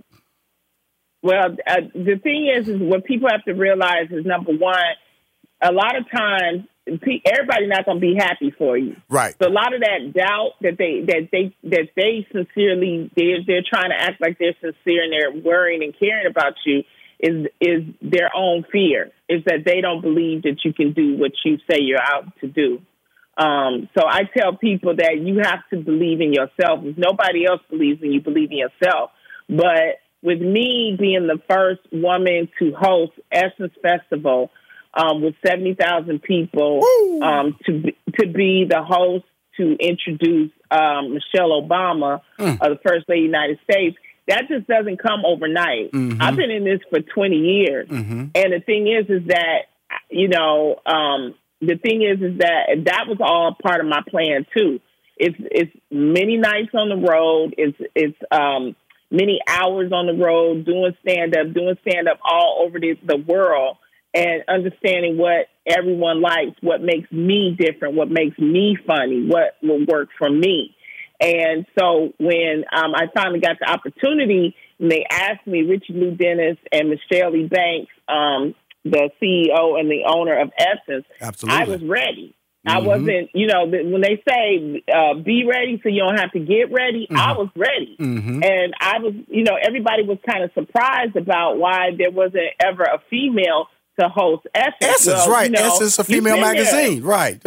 Well, 1.21 1.55
uh, 1.65 1.75
the 1.95 2.19
thing 2.21 2.47
is, 2.53 2.67
is 2.67 2.81
what 2.81 3.05
people 3.05 3.29
have 3.29 3.45
to 3.45 3.53
realize 3.53 4.07
is 4.11 4.25
number 4.25 4.51
one, 4.51 4.75
a 5.61 5.71
lot 5.71 5.95
of 5.95 6.09
times 6.11 6.65
everybody's 6.87 7.69
not 7.69 7.85
going 7.85 7.97
to 7.97 8.01
be 8.01 8.15
happy 8.17 8.53
for 8.57 8.77
you. 8.77 8.95
Right. 9.09 9.35
So 9.41 9.47
a 9.47 9.51
lot 9.51 9.73
of 9.73 9.81
that 9.81 10.13
doubt 10.13 10.51
that 10.61 10.77
they 10.77 11.01
that 11.07 11.29
they 11.31 11.55
that 11.69 11.89
they 11.95 12.27
sincerely 12.31 13.09
they're 13.15 13.39
they're 13.45 13.63
trying 13.67 13.91
to 13.91 13.99
act 13.99 14.21
like 14.21 14.37
they're 14.37 14.55
sincere 14.59 15.03
and 15.03 15.13
they're 15.13 15.41
worrying 15.43 15.83
and 15.83 15.93
caring 15.97 16.27
about 16.27 16.53
you 16.65 16.83
is 17.19 17.47
is 17.61 17.83
their 18.01 18.29
own 18.35 18.65
fear. 18.71 19.11
Is 19.29 19.43
that 19.45 19.63
they 19.65 19.81
don't 19.81 20.01
believe 20.01 20.43
that 20.43 20.57
you 20.63 20.73
can 20.73 20.93
do 20.93 21.17
what 21.17 21.31
you 21.45 21.57
say 21.69 21.77
you're 21.79 22.01
out 22.01 22.25
to 22.41 22.47
do. 22.47 22.81
Um, 23.35 23.89
so 23.97 24.05
I 24.07 24.21
tell 24.37 24.55
people 24.55 24.95
that 24.97 25.17
you 25.17 25.39
have 25.43 25.67
to 25.71 25.77
believe 25.77 26.21
in 26.21 26.33
yourself. 26.33 26.81
If 26.83 26.97
nobody 26.97 27.47
else 27.47 27.61
believes 27.69 28.03
in 28.03 28.11
you, 28.11 28.21
believe 28.21 28.51
in 28.51 28.57
yourself. 28.57 29.09
But 29.49 30.01
with 30.21 30.39
me 30.39 30.95
being 30.99 31.27
the 31.27 31.39
first 31.49 31.81
woman 31.91 32.49
to 32.59 32.73
host 32.79 33.13
Essence 33.31 33.73
Festival 33.81 34.51
um, 34.93 35.21
with 35.21 35.35
70,000 35.45 36.21
people, 36.21 36.81
um, 37.23 37.57
to, 37.65 37.81
be, 37.81 37.97
to 38.19 38.27
be 38.27 38.65
the 38.69 38.83
host 38.83 39.25
to 39.57 39.75
introduce 39.79 40.51
um, 40.71 41.13
Michelle 41.13 41.62
Obama, 41.62 42.21
mm. 42.39 42.57
uh, 42.59 42.69
the 42.69 42.79
First 42.85 43.07
Lady 43.07 43.25
of 43.25 43.31
the 43.31 43.38
United 43.38 43.59
States, 43.69 43.97
that 44.27 44.43
just 44.47 44.67
doesn't 44.67 45.01
come 45.01 45.25
overnight. 45.25 45.91
Mm-hmm. 45.91 46.21
I've 46.21 46.35
been 46.35 46.51
in 46.51 46.63
this 46.63 46.79
for 46.89 47.00
20 47.01 47.35
years. 47.35 47.89
Mm-hmm. 47.89 48.27
And 48.35 48.53
the 48.53 48.62
thing 48.65 48.88
is, 48.88 49.09
is 49.09 49.27
that, 49.27 49.63
you 50.09 50.29
know, 50.29 50.79
um, 50.85 51.35
the 51.59 51.75
thing 51.75 52.03
is, 52.03 52.21
is 52.21 52.39
that 52.39 52.85
that 52.85 53.05
was 53.07 53.17
all 53.19 53.55
part 53.62 53.81
of 53.81 53.88
my 53.88 54.01
plan 54.09 54.45
too. 54.55 54.79
It's, 55.17 55.35
it's 55.39 55.71
many 55.91 56.38
nights 56.38 56.71
on 56.73 56.89
the 56.89 57.07
road. 57.07 57.55
It's, 57.57 57.77
it's, 57.95 58.17
um, 58.31 58.75
many 59.12 59.39
hours 59.47 59.91
on 59.91 60.07
the 60.07 60.13
road 60.13 60.65
doing 60.65 60.95
stand 61.01 61.38
up, 61.38 61.53
doing 61.53 61.77
stand 61.88 62.07
up 62.07 62.19
all 62.23 62.63
over 62.65 62.79
the, 62.79 62.97
the 63.05 63.17
world 63.17 63.77
and 64.13 64.43
understanding 64.48 65.17
what 65.17 65.48
everyone 65.65 66.22
likes, 66.22 66.55
what 66.62 66.82
makes 66.82 67.12
me 67.12 67.55
different, 67.58 67.96
what 67.96 68.10
makes 68.10 68.38
me 68.38 68.77
funny, 68.86 69.25
what 69.27 69.55
will 69.62 69.86
work 69.86 70.10
for 70.17 70.29
me. 70.29 70.75
And 71.20 71.65
so 71.79 72.13
when 72.20 72.65
um, 72.72 72.93
I 72.96 73.08
finally 73.15 73.39
got 73.39 73.58
the 73.60 73.70
opportunity, 73.70 74.55
and 74.79 74.91
they 74.91 75.05
asked 75.10 75.48
me, 75.48 75.62
Richelieu 75.63 76.15
Dennis 76.15 76.58
and 76.72 76.89
Michelle 76.89 77.36
E. 77.36 77.48
Banks, 77.48 77.91
um, 78.08 78.55
the 78.84 79.10
CEO 79.22 79.79
and 79.79 79.89
the 79.89 80.03
owner 80.08 80.39
of 80.41 80.51
Essence, 80.58 81.05
Absolutely. 81.22 81.62
I 81.62 81.65
was 81.65 81.82
ready. 81.84 82.36
Mm-hmm. 82.67 82.77
I 82.77 82.79
wasn't, 82.82 83.29
you 83.34 83.48
know, 83.48 83.65
when 83.65 84.01
they 84.01 84.22
say 84.27 84.84
uh, 84.93 85.15
be 85.15 85.46
ready 85.46 85.79
so 85.84 85.89
you 85.89 86.00
don't 86.00 86.17
have 86.17 86.32
to 86.32 86.39
get 86.39 86.72
ready, 86.72 87.08
mm-hmm. 87.10 87.17
I 87.17 87.34
was 87.34 87.50
ready. 87.55 87.98
Mm-hmm. 88.00 88.43
And 88.43 88.74
I 88.79 89.00
was, 89.00 89.13
you 89.27 89.43
know, 89.43 89.58
everybody 89.62 90.03
was 90.03 90.17
kind 90.25 90.43
of 90.43 90.51
surprised 90.53 91.15
about 91.15 91.58
why 91.58 91.91
there 91.98 92.12
wasn't 92.12 92.51
ever 92.60 92.84
a 92.84 93.01
female 93.10 93.67
to 94.00 94.09
host 94.09 94.47
Essence. 94.53 94.75
Essence, 94.81 95.07
well, 95.07 95.29
right. 95.29 95.50
You 95.50 95.57
know, 95.57 95.67
Essence, 95.67 96.00
a 96.00 96.03
female 96.03 96.39
magazine, 96.39 97.01
there. 97.01 97.09
right. 97.09 97.41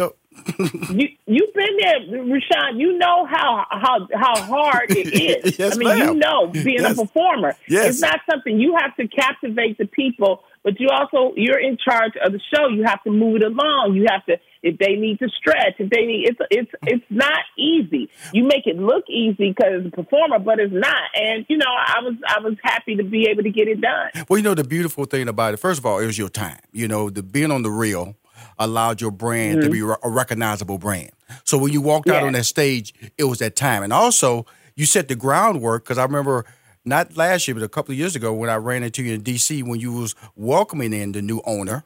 you 0.59 1.09
you've 1.25 1.53
been 1.53 1.77
there, 1.79 1.99
Rushion. 2.23 2.79
You 2.79 2.97
know 2.97 3.25
how 3.25 3.65
how 3.69 4.07
how 4.13 4.41
hard 4.41 4.91
it 4.91 5.07
is. 5.45 5.57
yes, 5.57 5.75
I 5.75 5.77
mean, 5.77 5.87
ma'am. 5.87 6.07
you 6.07 6.13
know, 6.15 6.47
being 6.47 6.79
yes. 6.79 6.97
a 6.97 7.01
performer, 7.01 7.55
yes. 7.67 7.89
it's 7.89 8.01
not 8.01 8.19
something 8.29 8.59
you 8.59 8.75
have 8.77 8.95
to 8.97 9.07
captivate 9.07 9.77
the 9.77 9.85
people, 9.87 10.43
but 10.67 10.81
you 10.81 10.89
also 10.89 11.33
you're 11.37 11.59
in 11.59 11.77
charge 11.77 12.11
of 12.21 12.33
the 12.33 12.41
show. 12.53 12.67
You 12.67 12.83
have 12.83 13.01
to 13.03 13.09
move 13.09 13.37
it 13.37 13.43
along. 13.43 13.93
You 13.95 14.07
have 14.09 14.25
to 14.25 14.35
if 14.61 14.77
they 14.77 14.95
need 14.95 15.17
to 15.19 15.29
stretch, 15.29 15.75
if 15.79 15.89
they 15.89 16.05
need 16.05 16.27
it's 16.27 16.39
it's 16.51 16.71
it's 16.83 17.05
not 17.09 17.39
easy. 17.57 18.09
You 18.33 18.43
make 18.43 18.67
it 18.67 18.75
look 18.75 19.05
easy 19.09 19.53
because 19.55 19.85
it's 19.85 19.87
a 19.87 20.03
performer, 20.03 20.39
but 20.39 20.59
it's 20.59 20.73
not. 20.73 21.09
And 21.15 21.45
you 21.47 21.55
know, 21.55 21.69
I 21.69 22.01
was 22.01 22.15
I 22.27 22.41
was 22.41 22.55
happy 22.61 22.97
to 22.97 23.03
be 23.05 23.29
able 23.29 23.43
to 23.43 23.49
get 23.49 23.69
it 23.69 23.79
done. 23.79 24.25
Well, 24.27 24.37
you 24.37 24.43
know, 24.43 24.55
the 24.55 24.65
beautiful 24.65 25.05
thing 25.05 25.29
about 25.29 25.53
it, 25.53 25.57
first 25.57 25.79
of 25.79 25.85
all, 25.85 25.99
it 25.99 26.05
was 26.05 26.17
your 26.17 26.27
time. 26.27 26.59
You 26.73 26.89
know, 26.89 27.09
the 27.09 27.23
being 27.23 27.49
on 27.51 27.61
the 27.61 27.71
real 27.71 28.15
allowed 28.59 28.99
your 28.99 29.11
brand 29.11 29.59
mm-hmm. 29.59 29.71
to 29.71 29.95
be 29.95 29.97
a 30.03 30.09
recognizable 30.09 30.79
brand. 30.79 31.11
So 31.45 31.57
when 31.57 31.71
you 31.71 31.79
walked 31.79 32.09
out 32.09 32.23
on 32.23 32.33
that 32.33 32.45
stage, 32.45 32.93
it 33.17 33.23
was 33.23 33.39
that 33.39 33.55
time. 33.55 33.83
And 33.83 33.93
also, 33.93 34.45
you 34.75 34.85
set 34.85 35.07
the 35.07 35.15
groundwork 35.15 35.85
because 35.85 35.97
I 35.97 36.03
remember 36.03 36.45
not 36.87 37.17
last 37.17 37.47
year, 37.47 37.55
but 37.55 37.63
a 37.63 37.69
couple 37.69 37.91
of 37.91 37.97
years 37.97 38.15
ago 38.15 38.33
when 38.33 38.49
I 38.49 38.55
ran 38.55 38.83
into 38.83 39.03
you 39.03 39.13
in 39.13 39.21
D.C. 39.21 39.63
when 39.63 39.79
you 39.79 39.93
was 39.93 40.15
welcoming 40.35 40.93
in 40.93 41.11
the 41.11 41.21
new 41.21 41.41
owner 41.45 41.83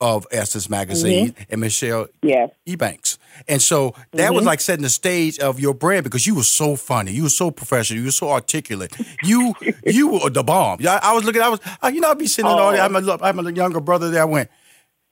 of 0.00 0.26
Essence 0.30 0.70
Magazine 0.70 1.32
mm-hmm. 1.32 1.42
and 1.50 1.60
Michelle 1.60 2.06
yes. 2.22 2.50
Ebanks. 2.66 3.18
And 3.48 3.60
so 3.60 3.94
that 4.12 4.26
mm-hmm. 4.26 4.34
was 4.34 4.44
like 4.44 4.60
setting 4.60 4.84
the 4.84 4.88
stage 4.88 5.38
of 5.40 5.58
your 5.58 5.74
brand 5.74 6.04
because 6.04 6.26
you 6.26 6.34
were 6.34 6.44
so 6.44 6.76
funny, 6.76 7.12
you 7.12 7.24
were 7.24 7.28
so 7.28 7.50
professional, 7.50 7.98
you 7.98 8.06
were 8.06 8.12
so 8.12 8.30
articulate. 8.30 8.94
You 9.22 9.54
you 9.86 10.08
were 10.08 10.30
the 10.30 10.44
bomb. 10.44 10.78
I, 10.86 11.00
I 11.02 11.12
was 11.12 11.24
looking, 11.24 11.42
I 11.42 11.48
was, 11.48 11.60
you 11.92 12.00
know, 12.00 12.10
I'd 12.10 12.18
be 12.18 12.26
sitting 12.26 12.50
oh. 12.50 12.58
all 12.58 12.72
there. 12.72 12.82
I'm 12.82 12.94
a, 12.94 13.18
I'm 13.20 13.38
a 13.38 13.52
younger 13.52 13.80
brother 13.80 14.10
there. 14.10 14.22
I 14.22 14.26
went, 14.26 14.50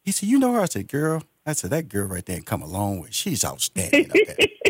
he 0.02 0.12
said, 0.12 0.28
You 0.28 0.38
know 0.38 0.52
her? 0.52 0.60
I 0.60 0.66
said, 0.66 0.88
Girl, 0.88 1.22
I 1.44 1.52
said, 1.52 1.70
That 1.70 1.88
girl 1.88 2.06
right 2.06 2.24
there 2.24 2.36
and 2.36 2.46
come 2.46 2.62
along 2.62 3.00
with. 3.00 3.12
She's 3.12 3.44
outstanding. 3.44 4.10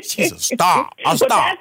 She's 0.02 0.32
a 0.32 0.38
star. 0.38 0.90
A 1.04 1.16
star. 1.18 1.56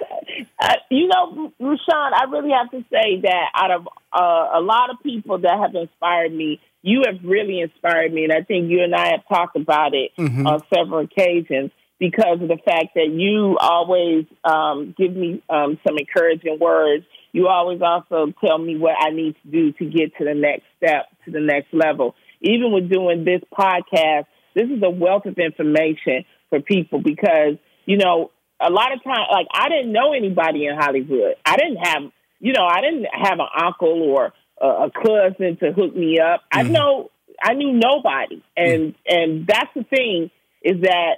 Uh, 0.60 0.74
you 0.90 1.08
know, 1.08 1.52
Rushion, 1.60 1.80
I 1.94 2.26
really 2.30 2.52
have 2.52 2.72
to 2.72 2.82
say 2.92 3.22
that 3.22 3.50
out 3.54 3.72
of 3.72 3.88
uh, 4.14 4.60
a 4.60 4.62
lot 4.62 4.90
of 4.90 4.98
people 5.04 5.40
that 5.40 5.60
have 5.60 5.76
inspired 5.76 6.34
me, 6.34 6.60
you 6.82 7.04
have 7.06 7.24
really 7.24 7.62
inspired 7.62 8.14
me. 8.14 8.24
And 8.26 8.34
I 8.34 8.42
think 8.42 8.70
you 8.70 8.84
and 8.84 8.94
I 8.94 9.12
have 9.12 9.28
talked 9.28 9.56
about 9.56 9.94
it 9.94 10.12
mm-hmm. 10.18 10.46
on 10.46 10.62
several 10.74 11.00
occasions 11.00 11.72
because 12.00 12.42
of 12.42 12.48
the 12.48 12.60
fact 12.66 12.96
that 12.96 13.10
you 13.12 13.58
always 13.60 14.26
um, 14.44 14.94
give 14.98 15.16
me 15.16 15.42
um, 15.50 15.80
some 15.88 15.98
encouraging 15.98 16.60
words. 16.60 17.06
You 17.32 17.48
always 17.48 17.82
also 17.82 18.34
tell 18.46 18.58
me 18.58 18.78
what 18.78 18.96
I 19.00 19.12
need 19.12 19.36
to 19.44 19.52
do 19.52 19.72
to 19.74 19.86
get 19.86 20.16
to 20.18 20.26
the 20.26 20.36
next 20.36 20.64
step, 20.78 21.06
to 21.26 21.32
the 21.32 21.40
next 21.40 21.74
level 21.74 22.16
even 22.46 22.72
with 22.72 22.90
doing 22.90 23.26
this 23.26 23.42
podcast, 23.58 24.26
this 24.54 24.70
is 24.70 24.82
a 24.84 24.90
wealth 24.90 25.26
of 25.26 25.38
information 25.38 26.26
for 26.50 26.62
people 26.62 27.02
because, 27.02 27.58
you 27.86 27.98
know, 27.98 28.32
a 28.66 28.72
lot 28.72 28.94
of 28.94 29.04
times, 29.04 29.28
like 29.32 29.48
I 29.54 29.70
didn't 29.70 29.92
know 29.92 30.14
anybody 30.14 30.66
in 30.66 30.76
Hollywood. 30.76 31.36
I 31.46 31.58
didn't 31.58 31.78
have, 31.78 32.04
you 32.40 32.54
know, 32.54 32.66
I 32.66 32.82
didn't 32.82 33.08
have 33.12 33.40
an 33.40 33.48
uncle 33.66 34.02
or 34.02 34.34
a, 34.62 34.66
a 34.66 34.92
cousin 34.92 35.58
to 35.58 35.72
hook 35.72 35.96
me 35.96 36.20
up. 36.20 36.42
Mm-hmm. 36.42 36.60
I 36.60 36.62
know, 36.64 37.12
I 37.42 37.54
knew 37.54 37.74
nobody. 37.74 38.44
And, 38.56 38.94
mm-hmm. 38.94 39.16
and 39.16 39.48
that's 39.48 39.70
the 39.76 39.84
thing 39.84 40.32
is 40.64 40.82
that 40.82 41.18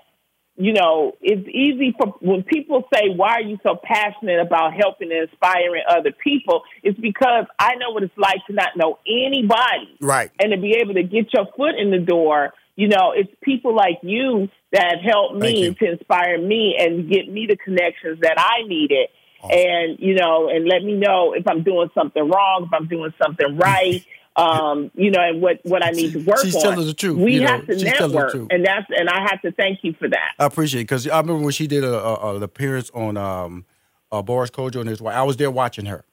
you 0.59 0.73
know, 0.73 1.15
it's 1.21 1.47
easy 1.47 1.95
for 1.97 2.15
when 2.19 2.41
people 2.41 2.83
say, 2.91 3.09
Why 3.15 3.35
are 3.35 3.41
you 3.41 3.59
so 3.61 3.79
passionate 3.81 4.39
about 4.39 4.73
helping 4.73 5.11
and 5.11 5.29
inspiring 5.29 5.83
other 5.87 6.11
people? 6.11 6.63
It's 6.81 6.99
because 6.99 7.45
I 7.59 7.75
know 7.75 7.91
what 7.91 8.01
it's 8.01 8.17
like 8.17 8.39
to 8.47 8.53
not 8.53 8.69
know 8.75 8.97
anybody. 9.07 9.95
Right. 10.01 10.31
And 10.39 10.51
to 10.51 10.57
be 10.59 10.77
able 10.81 10.95
to 10.95 11.03
get 11.03 11.31
your 11.31 11.45
foot 11.55 11.75
in 11.77 11.91
the 11.91 11.99
door. 11.99 12.53
You 12.77 12.87
know, 12.87 13.11
it's 13.13 13.29
people 13.41 13.75
like 13.75 13.99
you 14.03 14.47
that 14.71 15.01
helped 15.03 15.35
me 15.35 15.73
to 15.73 15.91
inspire 15.91 16.39
me 16.39 16.77
and 16.79 17.09
get 17.11 17.27
me 17.27 17.45
the 17.45 17.57
connections 17.57 18.19
that 18.21 18.39
I 18.39 18.65
needed. 18.65 19.09
Awesome. 19.41 19.57
And, 19.57 19.99
you 19.99 20.15
know, 20.15 20.47
and 20.49 20.65
let 20.65 20.83
me 20.83 20.93
know 20.93 21.33
if 21.33 21.45
I'm 21.47 21.63
doing 21.63 21.89
something 21.93 22.29
wrong, 22.29 22.63
if 22.67 22.73
I'm 22.73 22.87
doing 22.87 23.13
something 23.19 23.57
right 23.57 24.05
um, 24.37 24.91
you 24.93 25.09
know, 25.09 25.19
and 25.19 25.41
what, 25.41 25.59
what 25.63 25.83
I 25.83 25.89
need 25.89 26.13
to 26.13 26.19
work 26.19 26.37
she's 26.43 26.53
on. 26.55 26.61
She's 26.61 26.69
telling 26.69 26.85
the 26.85 26.93
truth. 26.93 27.17
We 27.17 27.35
you 27.35 27.41
know, 27.41 27.47
have 27.47 27.65
to 27.65 27.75
network, 27.75 28.35
and 28.35 28.63
that's 28.63 28.85
and 28.89 29.09
I 29.09 29.27
have 29.29 29.41
to 29.41 29.51
thank 29.51 29.79
you 29.81 29.93
for 29.93 30.07
that. 30.07 30.33
I 30.37 30.45
appreciate 30.45 30.81
it 30.81 30.83
because 30.83 31.07
I 31.07 31.19
remember 31.19 31.43
when 31.43 31.53
she 31.53 31.65
did 31.65 31.83
a, 31.83 31.91
a, 31.91 32.35
an 32.35 32.43
appearance 32.43 32.91
on 32.93 33.17
um, 33.17 33.65
uh, 34.11 34.21
Boris 34.21 34.51
Kodjoe 34.51 34.79
and 34.79 34.89
his 34.89 35.01
wife. 35.01 35.15
I 35.15 35.23
was 35.23 35.37
there 35.37 35.49
watching 35.49 35.87
her, 35.87 36.05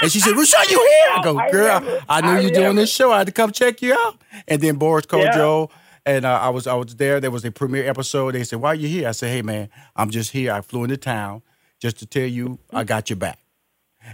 and 0.00 0.12
she 0.12 0.20
said, 0.20 0.36
"Rushion, 0.36 0.60
you 0.70 0.78
here?" 0.78 1.18
I 1.18 1.22
go, 1.24 1.34
"Girl, 1.50 2.00
I, 2.08 2.20
I 2.20 2.20
knew 2.20 2.46
you 2.46 2.54
doing 2.54 2.76
this 2.76 2.92
show. 2.92 3.10
I 3.10 3.18
had 3.18 3.26
to 3.26 3.32
come 3.32 3.50
check 3.50 3.82
you 3.82 3.94
out." 3.94 4.16
And 4.46 4.62
then 4.62 4.76
Boris 4.76 5.06
Kodjoe. 5.06 5.68
Yeah. 5.68 5.76
And 6.04 6.24
uh, 6.24 6.38
I 6.40 6.48
was 6.48 6.66
I 6.66 6.74
was 6.74 6.96
there. 6.96 7.20
There 7.20 7.30
was 7.30 7.44
a 7.44 7.52
premiere 7.52 7.88
episode. 7.88 8.34
They 8.34 8.44
said, 8.44 8.60
"Why 8.60 8.70
are 8.70 8.74
you 8.74 8.88
here?" 8.88 9.08
I 9.08 9.12
said, 9.12 9.30
"Hey 9.30 9.42
man, 9.42 9.68
I'm 9.94 10.10
just 10.10 10.32
here. 10.32 10.52
I 10.52 10.60
flew 10.60 10.84
into 10.84 10.96
town 10.96 11.42
just 11.80 11.98
to 11.98 12.06
tell 12.06 12.26
you 12.26 12.58
I 12.72 12.84
got 12.84 13.08
your 13.08 13.16
back." 13.16 13.38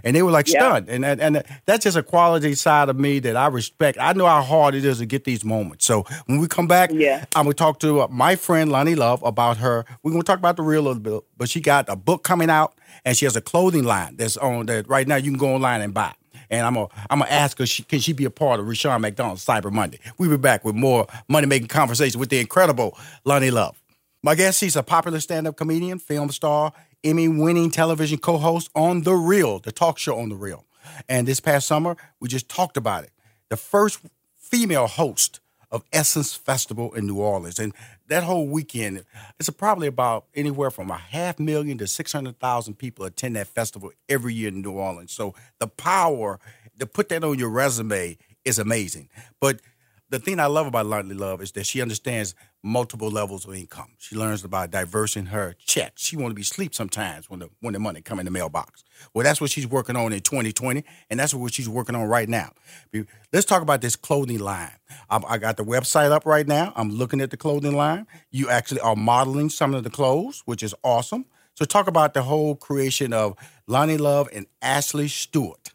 and 0.03 0.15
they 0.15 0.21
were 0.21 0.31
like 0.31 0.47
stunned. 0.47 0.89
And, 0.89 1.05
and 1.05 1.21
and 1.21 1.43
that's 1.65 1.83
just 1.83 1.97
a 1.97 2.03
quality 2.03 2.55
side 2.55 2.89
of 2.89 2.99
me 2.99 3.19
that 3.19 3.35
I 3.35 3.47
respect. 3.47 3.97
I 3.99 4.13
know 4.13 4.25
how 4.25 4.41
hard 4.41 4.75
it 4.75 4.85
is 4.85 4.99
to 4.99 5.05
get 5.05 5.23
these 5.23 5.43
moments. 5.43 5.85
So 5.85 6.05
when 6.25 6.39
we 6.39 6.47
come 6.47 6.67
back, 6.67 6.91
yeah. 6.93 7.25
I'm 7.35 7.45
gonna 7.45 7.53
talk 7.53 7.79
to 7.79 8.01
uh, 8.01 8.07
my 8.09 8.35
friend 8.35 8.71
Loni 8.71 8.95
Love 8.95 9.23
about 9.23 9.57
her. 9.57 9.85
We're 10.03 10.11
gonna 10.11 10.23
talk 10.23 10.39
about 10.39 10.57
the 10.57 10.63
real 10.63 10.81
a 10.81 10.87
little 10.89 11.01
bit, 11.01 11.23
but 11.37 11.49
she 11.49 11.61
got 11.61 11.89
a 11.89 11.95
book 11.95 12.23
coming 12.23 12.49
out 12.49 12.75
and 13.05 13.15
she 13.17 13.25
has 13.25 13.35
a 13.35 13.41
clothing 13.41 13.83
line 13.83 14.15
that's 14.15 14.37
on 14.37 14.65
that 14.67 14.87
right 14.87 15.07
now. 15.07 15.15
You 15.15 15.31
can 15.31 15.39
go 15.39 15.53
online 15.53 15.81
and 15.81 15.93
buy. 15.93 16.13
And 16.49 16.65
I'm 16.65 16.73
gonna 16.73 16.87
I'm 17.09 17.19
gonna 17.19 17.31
ask 17.31 17.57
her, 17.59 17.65
she, 17.65 17.83
can 17.83 17.99
she 17.99 18.13
be 18.13 18.25
a 18.25 18.29
part 18.29 18.59
of 18.59 18.67
Rushion 18.67 19.01
McDonald's 19.01 19.45
Cyber 19.45 19.71
Monday? 19.71 19.99
We'll 20.17 20.29
be 20.29 20.37
back 20.37 20.65
with 20.65 20.75
more 20.75 21.07
money 21.27 21.47
making 21.47 21.67
conversation 21.67 22.19
with 22.19 22.29
the 22.29 22.39
incredible 22.39 22.97
Loni 23.25 23.51
Love. 23.51 23.81
My 24.23 24.35
guest, 24.35 24.59
she's 24.59 24.75
a 24.75 24.83
popular 24.83 25.19
stand 25.19 25.47
up 25.47 25.55
comedian, 25.55 25.99
film 25.99 26.29
star, 26.31 26.73
Emmy 27.03 27.27
winning 27.27 27.71
television 27.71 28.17
co 28.17 28.37
host 28.37 28.69
on 28.75 29.03
The 29.03 29.13
Real, 29.13 29.59
the 29.59 29.71
talk 29.71 29.97
show 29.97 30.19
on 30.19 30.29
The 30.29 30.35
Real. 30.35 30.65
And 31.07 31.27
this 31.27 31.39
past 31.39 31.67
summer, 31.67 31.95
we 32.19 32.27
just 32.27 32.49
talked 32.49 32.77
about 32.77 33.03
it. 33.03 33.11
The 33.49 33.57
first 33.57 33.99
female 34.35 34.87
host 34.87 35.39
of 35.71 35.83
Essence 35.93 36.33
Festival 36.33 36.93
in 36.93 37.05
New 37.05 37.19
Orleans. 37.19 37.59
And 37.59 37.73
that 38.07 38.23
whole 38.23 38.47
weekend, 38.47 39.05
it's 39.39 39.49
probably 39.51 39.87
about 39.87 40.25
anywhere 40.33 40.71
from 40.71 40.89
a 40.89 40.97
half 40.97 41.39
million 41.39 41.77
to 41.77 41.87
600,000 41.87 42.73
people 42.75 43.05
attend 43.05 43.35
that 43.35 43.47
festival 43.47 43.91
every 44.07 44.33
year 44.33 44.49
in 44.49 44.61
New 44.61 44.71
Orleans. 44.71 45.11
So 45.11 45.35
the 45.59 45.67
power 45.67 46.39
to 46.79 46.85
put 46.85 47.09
that 47.09 47.23
on 47.23 47.37
your 47.37 47.49
resume 47.49 48.17
is 48.45 48.57
amazing. 48.57 49.09
But 49.39 49.59
the 50.09 50.19
thing 50.19 50.39
I 50.39 50.47
love 50.47 50.65
about 50.65 50.87
Loni 50.87 51.17
Love 51.17 51.41
is 51.41 51.51
that 51.53 51.65
she 51.65 51.81
understands 51.81 52.33
multiple 52.63 53.09
levels 53.09 53.45
of 53.45 53.53
income. 53.53 53.89
She 53.97 54.15
learns 54.15 54.43
about 54.43 54.71
diversing 54.71 55.27
her 55.27 55.55
checks. 55.57 56.01
She 56.01 56.17
want 56.17 56.31
to 56.31 56.35
be 56.35 56.43
sleep 56.43 56.73
sometimes 56.73 57.29
when 57.29 57.39
the 57.39 57.49
when 57.61 57.73
the 57.73 57.79
money 57.79 58.01
come 58.01 58.19
in 58.19 58.25
the 58.25 58.31
mailbox. 58.31 58.83
Well, 59.13 59.23
that's 59.23 59.39
what 59.39 59.51
she's 59.51 59.67
working 59.67 59.95
on 59.95 60.11
in 60.11 60.21
2020, 60.21 60.83
and 61.09 61.19
that's 61.19 61.33
what 61.33 61.53
she's 61.53 61.69
working 61.69 61.95
on 61.95 62.07
right 62.07 62.27
now. 62.27 62.51
Let's 63.31 63.45
talk 63.45 63.61
about 63.61 63.81
this 63.81 63.95
clothing 63.95 64.39
line. 64.39 64.71
I, 65.09 65.21
I 65.27 65.37
got 65.37 65.57
the 65.57 65.63
website 65.63 66.11
up 66.11 66.25
right 66.25 66.47
now. 66.47 66.73
I'm 66.75 66.89
looking 66.89 67.21
at 67.21 67.29
the 67.29 67.37
clothing 67.37 67.75
line. 67.75 68.07
You 68.31 68.49
actually 68.49 68.81
are 68.81 68.95
modeling 68.95 69.49
some 69.49 69.73
of 69.73 69.83
the 69.83 69.89
clothes, 69.89 70.41
which 70.45 70.63
is 70.63 70.73
awesome. 70.83 71.25
So 71.55 71.65
talk 71.65 71.87
about 71.87 72.13
the 72.13 72.23
whole 72.23 72.55
creation 72.55 73.13
of 73.13 73.35
Loni 73.69 73.99
Love 73.99 74.29
and 74.33 74.47
Ashley 74.61 75.07
Stewart. 75.07 75.73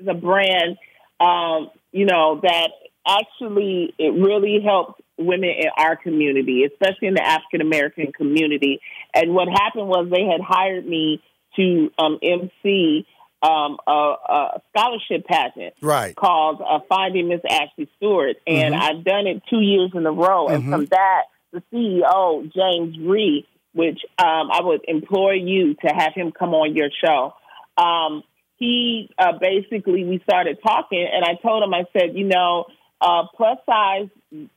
Is 0.00 0.08
a 0.08 0.14
brand 0.14 0.76
um, 1.20 1.70
you 1.92 2.06
know, 2.06 2.40
that 2.42 2.70
actually 3.06 3.94
it 3.98 4.12
really 4.14 4.60
helped 4.64 5.00
women 5.16 5.50
in 5.50 5.68
our 5.76 5.96
community, 5.96 6.64
especially 6.64 7.08
in 7.08 7.14
the 7.14 7.24
African 7.24 7.60
American 7.60 8.12
community. 8.12 8.80
And 9.14 9.34
what 9.34 9.48
happened 9.48 9.88
was 9.88 10.08
they 10.10 10.24
had 10.24 10.40
hired 10.40 10.86
me 10.86 11.22
to 11.56 11.90
um, 11.98 12.18
MC 12.22 13.06
um, 13.42 13.76
a, 13.86 13.92
a, 13.92 14.62
scholarship 14.70 15.26
pageant 15.26 15.74
right. 15.82 16.16
called 16.16 16.62
uh, 16.62 16.80
Finding 16.88 17.28
Miss 17.28 17.40
Ashley 17.48 17.88
Stewart. 17.96 18.36
And 18.46 18.74
mm-hmm. 18.74 18.82
I've 18.82 19.04
done 19.04 19.26
it 19.26 19.42
two 19.50 19.60
years 19.60 19.90
in 19.94 20.06
a 20.06 20.12
row. 20.12 20.46
Mm-hmm. 20.46 20.54
And 20.54 20.70
from 20.70 20.86
that, 20.86 21.22
the 21.52 21.62
CEO, 21.72 22.50
James 22.52 22.98
Rhee, 22.98 23.46
which 23.74 24.00
um, 24.18 24.50
I 24.50 24.60
would 24.62 24.80
implore 24.88 25.34
you 25.34 25.74
to 25.74 25.88
have 25.88 26.14
him 26.14 26.32
come 26.32 26.54
on 26.54 26.74
your 26.74 26.88
show. 27.04 27.34
Um, 27.76 28.22
he 28.56 29.10
uh, 29.18 29.32
basically 29.40 30.04
we 30.04 30.20
started 30.24 30.58
talking, 30.62 31.06
and 31.12 31.24
I 31.24 31.40
told 31.42 31.62
him 31.62 31.74
I 31.74 31.84
said, 31.92 32.16
you 32.16 32.24
know, 32.24 32.66
uh, 33.00 33.24
plus 33.36 33.58
size 33.66 34.08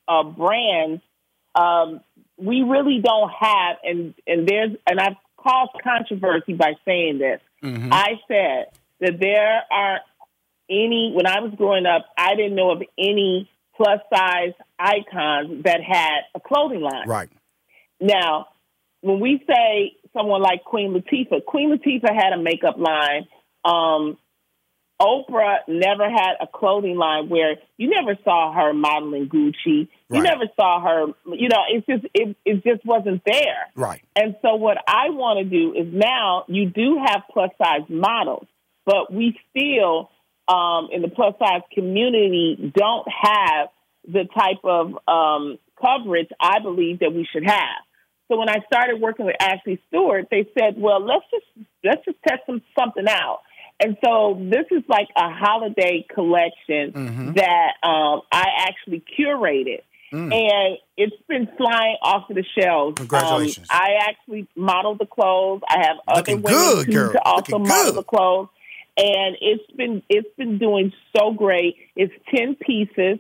uh, 0.08 0.24
brands, 0.24 1.02
um, 1.56 2.02
we 2.38 2.62
really 2.62 3.02
don't 3.04 3.32
have, 3.32 3.78
and 3.84 4.14
and 4.26 4.48
there's 4.48 4.72
and 4.88 5.00
I've 5.00 5.18
caused 5.38 5.72
controversy 5.84 6.54
by 6.54 6.74
saying 6.86 7.20
this. 7.20 7.42
Mm-hmm. 7.64 7.92
I 7.92 8.20
said 8.28 8.66
that 9.00 9.20
there 9.20 9.64
aren't 9.72 10.04
any 10.70 11.14
when 11.16 11.26
I 11.26 11.40
was 11.40 11.54
growing 11.58 11.86
up, 11.86 12.06
I 12.18 12.36
didn't 12.36 12.56
know 12.56 12.72
of 12.72 12.84
any 12.98 13.50
plus 13.76 14.00
size 14.14 14.54
icons 14.80 15.64
that 15.64 15.82
had 15.82 16.22
a 16.36 16.40
clothing 16.40 16.82
line. 16.82 17.08
Right. 17.08 17.30
Now, 18.00 18.48
when 19.02 19.20
we 19.20 19.44
say 19.48 19.96
someone 20.14 20.42
like 20.42 20.64
Queen 20.64 20.94
Latifah, 20.94 21.46
Queen 21.46 21.72
Latifah 21.72 22.14
had 22.14 22.34
a 22.34 22.38
makeup 22.38 22.78
line 22.78 23.28
um, 23.68 24.18
Oprah 25.00 25.60
never 25.68 26.10
had 26.10 26.34
a 26.42 26.48
clothing 26.48 26.98
line 26.98 27.30
where 27.30 27.58
you 27.78 27.90
never 27.90 28.18
saw 28.24 28.52
her 28.52 28.74
modeling 28.74 29.30
Gucci. 29.30 29.88
You 30.10 30.24
never 30.24 30.46
saw 30.56 30.82
her, 30.82 31.06
you 31.36 31.50
know, 31.50 31.60
it's 31.70 31.86
just 31.86 32.06
it, 32.14 32.36
it 32.46 32.64
just 32.64 32.84
wasn't 32.84 33.22
there. 33.26 33.68
Right. 33.76 34.02
And 34.16 34.36
so 34.42 34.56
what 34.56 34.78
I 34.88 35.10
want 35.10 35.40
to 35.40 35.44
do 35.44 35.74
is 35.74 35.94
now 35.94 36.46
you 36.48 36.70
do 36.70 36.98
have 37.06 37.24
plus 37.32 37.52
size 37.62 37.88
models, 37.90 38.48
but 38.86 39.14
we 39.14 39.38
still 39.52 40.10
um, 40.48 40.88
in 40.92 41.02
the 41.04 41.10
plus 41.10 41.36
size 41.38 41.62
community 41.74 42.72
don't 42.76 43.08
have 43.08 43.68
the 44.08 44.24
type 44.36 44.64
of 44.64 44.98
um, 45.08 45.60
coverage 45.80 46.30
I 46.40 46.60
believe 46.60 47.00
that 47.00 47.14
we 47.14 47.28
should 47.32 47.46
have. 47.46 47.84
So 48.30 48.38
when 48.38 48.50
I 48.50 48.58
started 48.66 49.00
working 49.00 49.26
with 49.26 49.36
Ashley 49.40 49.80
Stewart, 49.88 50.28
they 50.32 50.50
said, 50.58 50.76
"Well, 50.78 51.06
let's 51.06 51.26
just 51.32 51.68
let's 51.84 52.04
just 52.04 52.18
test 52.28 52.42
some, 52.46 52.62
something 52.78 53.08
out." 53.08 53.42
And 53.80 53.98
so 54.04 54.38
this 54.40 54.66
is 54.72 54.84
like 54.88 55.08
a 55.16 55.30
holiday 55.30 56.06
collection 56.14 56.92
mm-hmm. 56.94 57.34
that 57.34 57.74
um, 57.84 58.22
I 58.32 58.46
actually 58.68 59.04
curated. 59.18 59.82
Mm. 60.12 60.34
And 60.34 60.78
it's 60.96 61.16
been 61.28 61.50
flying 61.58 61.98
off 62.02 62.30
of 62.30 62.38
the 62.38 62.46
shelves. 62.58 62.96
Congratulations! 62.96 63.68
Um, 63.70 63.78
I 63.78 63.96
actually 64.08 64.48
modeled 64.56 65.00
the 65.00 65.06
clothes. 65.06 65.64
I 65.68 65.86
have 65.86 65.98
Looking 66.16 66.38
other 66.38 66.44
women 66.44 66.86
good, 66.86 66.94
girl. 66.94 67.12
to 67.12 67.22
also 67.24 67.58
Looking 67.58 67.68
model 67.68 67.92
good. 67.92 68.00
the 68.00 68.04
clothes, 68.04 68.48
and 68.96 69.36
it's 69.42 69.70
been 69.76 70.02
it's 70.08 70.34
been 70.38 70.60
doing 70.60 70.94
so 71.14 71.34
great. 71.34 71.76
It's 71.98 72.14
ten 72.34 72.56
pieces, 72.56 73.20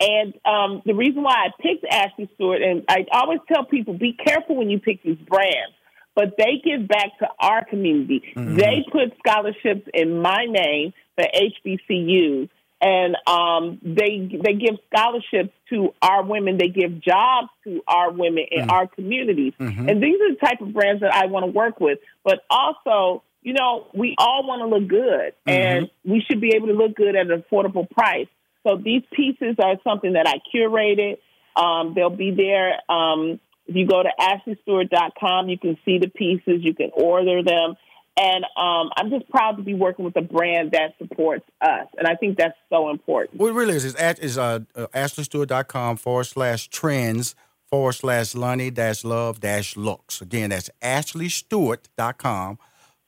and 0.00 0.34
um, 0.44 0.82
the 0.84 0.94
reason 0.94 1.22
why 1.22 1.34
I 1.34 1.50
picked 1.62 1.84
Ashley 1.88 2.28
Stewart, 2.34 2.62
and 2.62 2.82
I 2.88 3.06
always 3.12 3.38
tell 3.46 3.64
people, 3.64 3.94
be 3.94 4.12
careful 4.14 4.56
when 4.56 4.70
you 4.70 4.80
pick 4.80 5.04
these 5.04 5.18
brands 5.18 5.76
but 6.14 6.36
they 6.38 6.62
give 6.64 6.86
back 6.86 7.18
to 7.18 7.28
our 7.38 7.64
community. 7.64 8.22
Mm-hmm. 8.36 8.56
They 8.56 8.84
put 8.90 9.16
scholarships 9.18 9.88
in 9.92 10.20
my 10.20 10.46
name 10.48 10.92
for 11.16 11.24
HBCUs, 11.24 12.48
and 12.80 13.16
um, 13.26 13.78
they 13.82 14.28
they 14.42 14.54
give 14.54 14.78
scholarships 14.92 15.52
to 15.70 15.94
our 16.02 16.24
women. 16.24 16.58
They 16.58 16.68
give 16.68 17.00
jobs 17.00 17.48
to 17.64 17.82
our 17.86 18.12
women 18.12 18.44
in 18.50 18.62
mm-hmm. 18.62 18.70
our 18.70 18.86
communities, 18.86 19.54
mm-hmm. 19.58 19.88
and 19.88 20.02
these 20.02 20.16
are 20.20 20.34
the 20.34 20.40
type 20.40 20.60
of 20.60 20.72
brands 20.72 21.00
that 21.00 21.12
I 21.12 21.26
want 21.26 21.46
to 21.46 21.50
work 21.50 21.80
with. 21.80 21.98
But 22.24 22.40
also, 22.50 23.22
you 23.42 23.54
know, 23.54 23.86
we 23.94 24.14
all 24.18 24.46
want 24.46 24.62
to 24.62 24.66
look 24.66 24.88
good, 24.88 25.32
mm-hmm. 25.46 25.50
and 25.50 25.90
we 26.04 26.22
should 26.28 26.40
be 26.40 26.54
able 26.54 26.68
to 26.68 26.74
look 26.74 26.94
good 26.94 27.16
at 27.16 27.30
an 27.30 27.42
affordable 27.42 27.88
price. 27.90 28.28
So 28.64 28.76
these 28.76 29.02
pieces 29.12 29.56
are 29.58 29.76
something 29.84 30.14
that 30.14 30.26
I 30.26 30.40
curated. 30.54 31.18
Um, 31.56 31.92
they'll 31.94 32.10
be 32.10 32.32
there. 32.32 32.80
Um, 32.90 33.38
if 33.66 33.76
you 33.76 33.86
go 33.86 34.02
to 34.02 34.10
ashleystewart.com, 34.20 35.48
you 35.48 35.58
can 35.58 35.78
see 35.84 35.98
the 35.98 36.08
pieces, 36.08 36.62
you 36.62 36.74
can 36.74 36.90
order 36.92 37.42
them. 37.42 37.76
And 38.16 38.44
um, 38.56 38.90
I'm 38.96 39.10
just 39.10 39.28
proud 39.28 39.56
to 39.56 39.62
be 39.62 39.74
working 39.74 40.04
with 40.04 40.16
a 40.16 40.22
brand 40.22 40.72
that 40.72 40.94
supports 40.98 41.44
us. 41.60 41.88
And 41.98 42.06
I 42.06 42.14
think 42.14 42.38
that's 42.38 42.56
so 42.70 42.90
important. 42.90 43.40
What 43.40 43.48
it 43.48 43.54
really 43.54 43.74
is 43.74 43.84
is, 43.84 43.94
is 43.96 44.38
uh, 44.38 44.60
uh, 44.76 44.86
ashleystewart.com 44.94 45.96
forward 45.96 46.24
slash 46.24 46.68
trends 46.68 47.34
forward 47.68 47.94
slash 47.94 48.34
Loni 48.34 48.72
dash 48.72 49.02
love 49.02 49.40
dash 49.40 49.76
looks. 49.76 50.20
Again, 50.20 50.50
that's 50.50 50.70
ashleystewart.com 50.80 52.58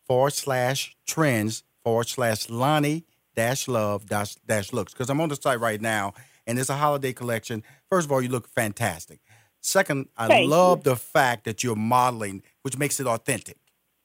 forward 0.07 0.33
slash 0.33 0.97
trends 1.07 1.62
forward 1.85 2.09
slash 2.09 2.49
Loni 2.49 3.05
dash 3.37 3.69
love 3.69 4.07
dash, 4.07 4.35
dash 4.47 4.73
looks. 4.73 4.92
Because 4.92 5.09
I'm 5.09 5.21
on 5.21 5.29
the 5.29 5.37
site 5.37 5.61
right 5.61 5.81
now 5.81 6.14
and 6.49 6.59
it's 6.59 6.69
a 6.69 6.77
holiday 6.77 7.12
collection. 7.12 7.62
First 7.88 8.07
of 8.07 8.12
all, 8.12 8.21
you 8.21 8.29
look 8.29 8.49
fantastic. 8.49 9.21
Second, 9.66 10.09
I 10.16 10.29
Thank 10.29 10.48
love 10.48 10.79
you. 10.79 10.92
the 10.92 10.96
fact 10.96 11.44
that 11.44 11.64
you're 11.64 11.74
modeling, 11.74 12.44
which 12.62 12.79
makes 12.79 13.00
it 13.00 13.07
authentic. 13.09 13.57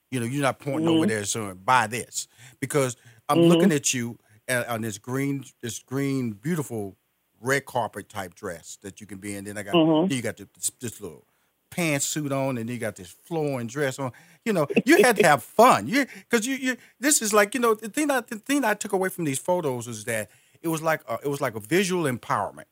You 0.10 0.20
know, 0.20 0.26
you're 0.26 0.42
not 0.42 0.58
pointing 0.58 0.88
mm-hmm. 0.88 0.98
over 0.98 1.06
there 1.06 1.24
saying 1.24 1.62
buy 1.64 1.86
this 1.86 2.28
because 2.60 2.98
I'm 3.30 3.38
mm-hmm. 3.38 3.48
looking 3.50 3.72
at 3.72 3.94
you 3.94 4.18
on 4.50 4.82
this 4.82 4.98
green, 4.98 5.46
this 5.62 5.78
green, 5.78 6.32
beautiful 6.32 6.98
red 7.40 7.68
carpet 7.68 8.10
type 8.10 8.34
dress 8.34 8.80
that 8.82 9.00
you 9.00 9.06
can 9.06 9.20
be 9.20 9.36
in. 9.36 9.44
Then 9.44 9.56
I 9.56 9.62
got, 9.62 9.76
mm-hmm. 9.76 10.08
then 10.08 10.16
you 10.18 10.24
got 10.24 10.38
this, 10.38 10.72
this 10.80 11.00
little 11.00 11.28
pantsuit 11.70 12.32
on, 12.32 12.58
and 12.58 12.68
you 12.68 12.80
got 12.80 12.96
this 12.96 13.12
flowing 13.12 13.68
dress 13.68 14.00
on. 14.00 14.12
You 14.44 14.54
know, 14.54 14.66
you 14.84 15.04
had 15.04 15.16
to 15.18 15.24
have 15.28 15.44
fun. 15.44 15.88
You 15.88 16.08
because 16.28 16.48
you 16.48 16.56
you 16.56 16.78
this 17.00 17.22
is 17.22 17.34
like 17.34 17.54
you 17.54 17.60
know 17.60 17.76
the 17.76 17.88
thing 17.88 18.10
I 18.10 18.22
the 18.22 18.40
thing 18.40 18.66
I 18.66 18.74
took 18.74 18.94
away 18.94 19.10
from 19.10 19.26
these 19.26 19.40
photos 19.40 19.88
is 19.88 20.06
that 20.06 20.32
it 20.64 20.70
was 20.70 20.82
like 20.82 21.02
a, 21.08 21.20
it 21.24 21.28
was 21.28 21.40
like 21.40 21.54
a 21.54 21.60
visual 21.60 22.12
empowerment 22.12 22.66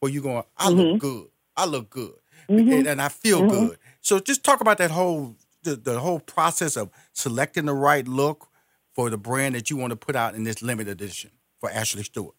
where 0.00 0.10
you're 0.10 0.22
going, 0.22 0.44
I 0.56 0.70
look 0.70 0.86
mm-hmm. 0.86 0.96
good, 0.96 1.26
I 1.58 1.66
look 1.66 1.90
good 1.90 2.14
mm-hmm. 2.48 2.72
and, 2.72 2.86
and, 2.86 3.02
I 3.02 3.08
feel 3.08 3.40
mm-hmm. 3.40 3.66
good. 3.66 3.78
So 4.00 4.18
just 4.18 4.44
talk 4.44 4.60
about 4.60 4.78
that 4.78 4.90
whole 4.90 5.36
the, 5.62 5.76
the 5.76 6.00
whole 6.00 6.20
process 6.20 6.76
of 6.76 6.90
selecting 7.12 7.66
the 7.66 7.74
right 7.74 8.06
look 8.06 8.48
for 8.92 9.10
the 9.10 9.18
brand 9.18 9.54
that 9.54 9.70
you 9.70 9.76
want 9.76 9.90
to 9.90 9.96
put 9.96 10.16
out 10.16 10.34
in 10.34 10.44
this 10.44 10.62
limited 10.62 10.90
edition 10.90 11.30
for 11.60 11.70
Ashley 11.70 12.02
Stewart. 12.02 12.34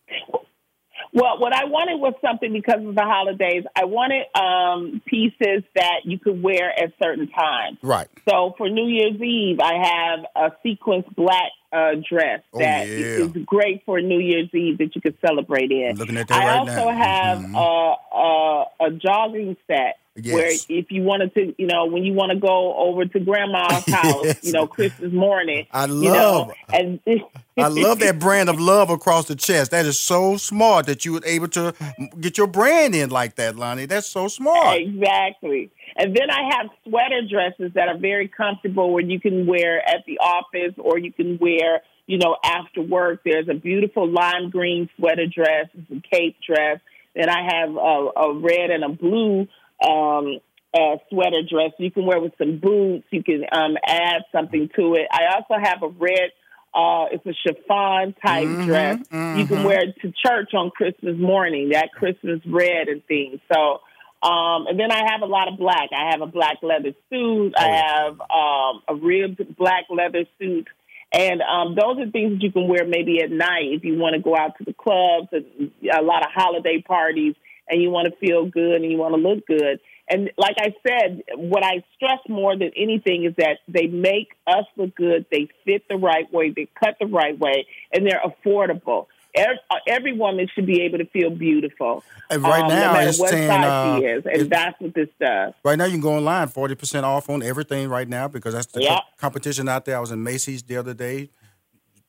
Well, 1.13 1.38
what 1.38 1.54
I 1.54 1.65
wanted 1.65 1.99
was 1.99 2.15
something 2.26 2.52
because 2.52 2.84
of 2.84 2.95
the 2.95 3.04
holidays. 3.04 3.63
I 3.76 3.86
wanted 3.86 4.26
um, 4.36 5.02
pieces 5.06 5.63
that 5.76 6.02
you 6.06 6.17
could 6.17 6.41
wear 6.41 6.71
at 6.71 6.91
certain 7.02 7.30
times. 7.30 7.78
Right. 7.84 8.08
So 8.28 8.56
for 8.58 8.67
New 8.67 8.88
Year's 8.88 9.21
Eve, 9.21 9.60
I 9.60 9.73
have 9.86 10.26
a 10.36 10.56
sequence 10.63 11.06
black 11.15 11.52
uh, 11.71 11.91
dress 12.10 12.41
oh, 12.54 12.60
that 12.60 12.88
yeah. 12.88 12.95
is 12.95 13.32
great 13.45 13.84
for 13.86 14.02
New 14.02 14.19
Year's 14.19 14.49
Eve 14.54 14.80
that 14.80 14.95
you 14.95 15.02
could 15.02 15.17
celebrate 15.26 15.71
in. 15.71 15.91
I'm 15.91 15.95
looking 15.97 16.17
at 16.17 16.28
that 16.28 16.41
I 16.41 16.47
right 16.47 16.58
also 16.58 16.89
now. 16.89 16.97
have 16.97 17.38
mm-hmm. 17.39 17.56
a, 17.56 18.84
a, 18.84 18.88
a 18.88 18.91
jogging 18.91 19.56
set 19.67 19.97
Yes. 20.15 20.34
Where 20.36 20.80
if 20.80 20.91
you 20.91 21.02
wanted 21.02 21.34
to, 21.34 21.56
you 21.58 21.65
know, 21.65 21.86
when 21.88 22.04
you 22.04 22.13
want 22.13 22.32
to 22.32 22.38
go 22.38 22.76
over 22.78 23.04
to 23.06 23.19
grandma's 23.19 23.84
house, 23.88 24.26
yes. 24.26 24.43
you 24.43 24.52
know, 24.52 24.67
Christmas 24.67 25.12
morning. 25.12 25.65
I 25.71 25.86
love, 25.86 26.04
you 26.04 26.12
know, 26.12 26.54
and 26.71 26.99
I 27.58 27.67
love 27.67 27.99
that 27.99 28.19
brand 28.19 28.47
of 28.47 28.60
love 28.60 28.91
across 28.91 29.28
the 29.28 29.36
chest. 29.36 29.71
That 29.71 29.88
is 29.88 29.99
so 29.99 30.38
smart 30.38 30.86
that 30.86 31.04
you 31.04 31.13
were 31.13 31.26
able 31.26 31.47
to 31.49 31.73
get 32.19 32.38
your 32.38 32.45
brand 32.45 32.93
in 32.93 33.10
like 33.10 33.36
that, 33.36 33.56
Loni. 33.56 33.88
That's 33.88 34.06
so 34.06 34.28
smart. 34.28 34.78
Exactly. 34.78 35.71
And 35.95 36.15
then 36.15 36.30
I 36.30 36.58
have 36.58 36.69
sweater 36.88 37.21
dresses 37.28 37.73
that 37.73 37.88
are 37.88 37.97
very 37.97 38.28
comfortable 38.28 38.93
where 38.93 39.04
you 39.04 39.19
can 39.19 39.47
wear 39.47 39.80
at 39.88 40.06
the 40.06 40.19
office 40.19 40.76
or 40.78 40.99
you 40.99 41.12
can 41.12 41.39
wear, 41.39 41.82
you 42.06 42.19
know, 42.19 42.38
after 42.43 42.84
work. 42.84 43.21
There's 43.26 43.49
a 43.49 43.56
beautiful 43.56 44.08
lime 44.08 44.52
green 44.52 44.89
sweater 44.95 45.26
dress, 45.26 45.69
a 45.91 46.02
cape 46.02 46.38
dress. 46.45 46.80
Then 47.15 47.30
I 47.30 47.43
have 47.43 47.76
a, 47.76 48.10
a 48.15 48.34
red 48.39 48.71
and 48.71 48.84
a 48.84 48.89
blue 48.89 49.47
um, 49.81 50.39
a 50.75 50.97
sweater 51.09 51.41
dress 51.49 51.71
you 51.77 51.91
can 51.91 52.05
wear 52.05 52.19
with 52.19 52.33
some 52.38 52.59
boots. 52.59 53.05
You 53.12 53.23
can 53.23 53.45
um, 53.51 53.77
add 53.86 54.23
something 54.31 54.69
to 54.75 54.95
it. 54.95 55.07
I 55.12 55.36
also 55.36 55.55
have 55.62 55.83
a 55.83 55.88
red 55.88 56.31
Uh, 56.75 57.05
it's 57.12 57.25
a 57.27 57.33
chiffon 57.43 58.15
type 58.19 58.49
Mhm, 58.49 58.65
dress. 58.65 58.97
You 59.31 59.45
mhm. 59.45 59.47
can 59.47 59.63
wear 59.63 59.81
it 59.83 59.95
to 60.01 60.12
church 60.25 60.55
on 60.55 60.71
Christmas 60.71 61.15
morning, 61.19 61.69
that 61.69 61.91
Christmas 61.91 62.41
red 62.47 62.88
and 62.88 63.05
things. 63.05 63.39
So, 63.53 63.81
um, 64.27 64.65
and 64.65 64.79
then 64.79 64.91
I 64.91 65.03
have 65.12 65.21
a 65.21 65.27
lot 65.27 65.47
of 65.51 65.59
black. 65.59 65.89
I 65.91 66.09
have 66.12 66.21
a 66.21 66.25
black 66.25 66.57
leather 66.63 66.93
suit. 67.12 67.53
I 67.55 67.67
Oh, 67.67 67.83
have 67.86 68.13
um, 68.21 68.81
a 68.88 68.95
ribbed 68.95 69.55
black 69.55 69.86
leather 69.91 70.25
suit. 70.39 70.67
And 71.12 71.43
um, 71.43 71.75
those 71.75 71.99
are 71.99 72.09
things 72.09 72.33
that 72.33 72.41
you 72.41 72.51
can 72.51 72.67
wear 72.67 72.86
maybe 72.88 73.21
at 73.21 73.29
night 73.29 73.69
if 73.71 73.83
you 73.83 73.99
want 73.99 74.15
to 74.15 74.21
go 74.21 74.36
out 74.36 74.57
to 74.57 74.63
the 74.63 74.73
clubs, 74.73 75.27
and 75.31 75.71
a 75.93 76.01
lot 76.01 76.25
of 76.25 76.31
holiday 76.33 76.81
parties, 76.81 77.36
and 77.73 77.81
you 77.81 77.89
want 77.89 78.07
to 78.07 78.15
feel 78.25 78.45
good 78.45 78.75
and 78.81 78.91
you 78.91 78.97
want 78.97 79.15
to 79.15 79.19
look 79.21 79.45
good. 79.47 79.79
And 80.09 80.29
like 80.38 80.55
I 80.59 80.75
said, 80.88 81.23
what 81.36 81.63
I 81.63 81.83
stress 81.95 82.19
more 82.29 82.57
than 82.57 82.71
anything 82.75 83.23
is 83.23 83.33
that 83.38 83.59
they 83.67 83.88
make 83.88 84.29
us 84.45 84.65
look 84.75 84.93
good. 84.95 85.25
They 85.31 85.47
fit 85.65 85.83
the 85.89 85.95
right 85.95 86.31
way. 86.31 86.51
They 86.55 86.67
cut 86.81 86.97
the 86.99 87.05
right 87.07 87.38
way, 87.39 87.65
and 87.93 88.05
they're 88.05 88.21
affordable. 88.23 89.07
Every, 89.36 89.57
every 89.88 90.13
woman 90.13 90.47
should 90.53 90.67
be 90.67 90.81
able 90.81 90.99
to 90.99 91.05
feel 91.05 91.31
beautiful. 91.31 92.03
And 92.29 92.43
right 92.43 92.62
um, 92.63 92.67
now 92.69 92.93
no 92.93 92.99
it's 92.99 93.17
what 93.17 93.29
saying, 93.31 93.47
size 93.47 93.65
uh, 93.65 93.97
she 93.99 94.05
is, 94.05 94.25
and 94.25 94.41
it- 94.43 94.49
that's 94.49 94.79
what 94.79 94.93
this 94.93 95.07
does. 95.19 95.53
Right 95.63 95.77
now, 95.77 95.86
you 95.86 95.93
can 95.93 96.01
go 96.01 96.13
online, 96.15 96.49
forty 96.49 96.75
percent 96.75 97.05
off 97.05 97.29
on 97.29 97.41
everything 97.41 97.88
right 97.89 98.07
now 98.07 98.27
because 98.27 98.53
that's 98.53 98.67
the 98.67 98.83
Yeah. 98.83 98.95
co- 98.97 99.01
competition 99.17 99.67
out 99.69 99.86
there. 99.86 99.97
I 99.97 99.99
was 100.01 100.12
in 100.12 100.21
Macy's 100.21 100.62
the 100.63 100.77
other 100.77 100.93
day, 100.93 101.29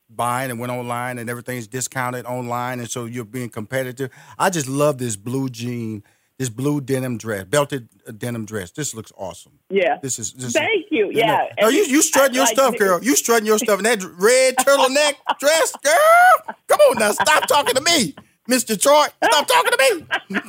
buying 0.09 0.51
and 0.51 0.59
went 0.59 0.71
online, 0.71 1.17
and 1.17 1.29
everything's 1.29 1.67
discounted 1.67 2.25
online, 2.25 2.79
and 2.79 2.89
so 2.89 3.05
you're 3.05 3.25
being 3.25 3.49
competitive. 3.49 4.11
I 4.37 4.49
just 4.49 4.67
love 4.67 4.97
this 4.97 5.15
blue 5.15 5.49
jean, 5.49 6.03
this 6.37 6.49
blue 6.49 6.81
denim 6.81 7.17
dress, 7.17 7.45
belted 7.45 7.89
uh, 8.07 8.11
denim 8.11 8.45
dress. 8.45 8.71
This 8.71 8.93
looks 8.93 9.11
awesome. 9.17 9.59
Yeah. 9.69 9.97
This 10.01 10.19
is 10.19 10.33
this. 10.33 10.53
Thank 10.53 10.87
you. 10.91 11.09
Yeah. 11.11 11.45
No, 11.59 11.69
you 11.69 11.85
you 11.85 12.01
strutting 12.01 12.35
your 12.35 12.43
like 12.45 12.53
stuff, 12.53 12.77
girl. 12.77 13.03
You 13.03 13.15
strutting 13.15 13.45
your 13.45 13.57
stuff 13.57 13.79
in 13.79 13.83
that 13.83 14.03
red 14.17 14.55
turtleneck 14.57 15.15
dress, 15.39 15.73
girl. 15.83 16.55
Come 16.67 16.79
on 16.91 16.99
now, 16.99 17.11
stop 17.11 17.47
talking 17.47 17.75
to 17.75 17.81
me, 17.81 18.15
Miss 18.47 18.63
Detroit. 18.63 19.09
Stop 19.23 19.47
talking 19.53 19.71
to 19.71 20.05
me. 20.31 20.39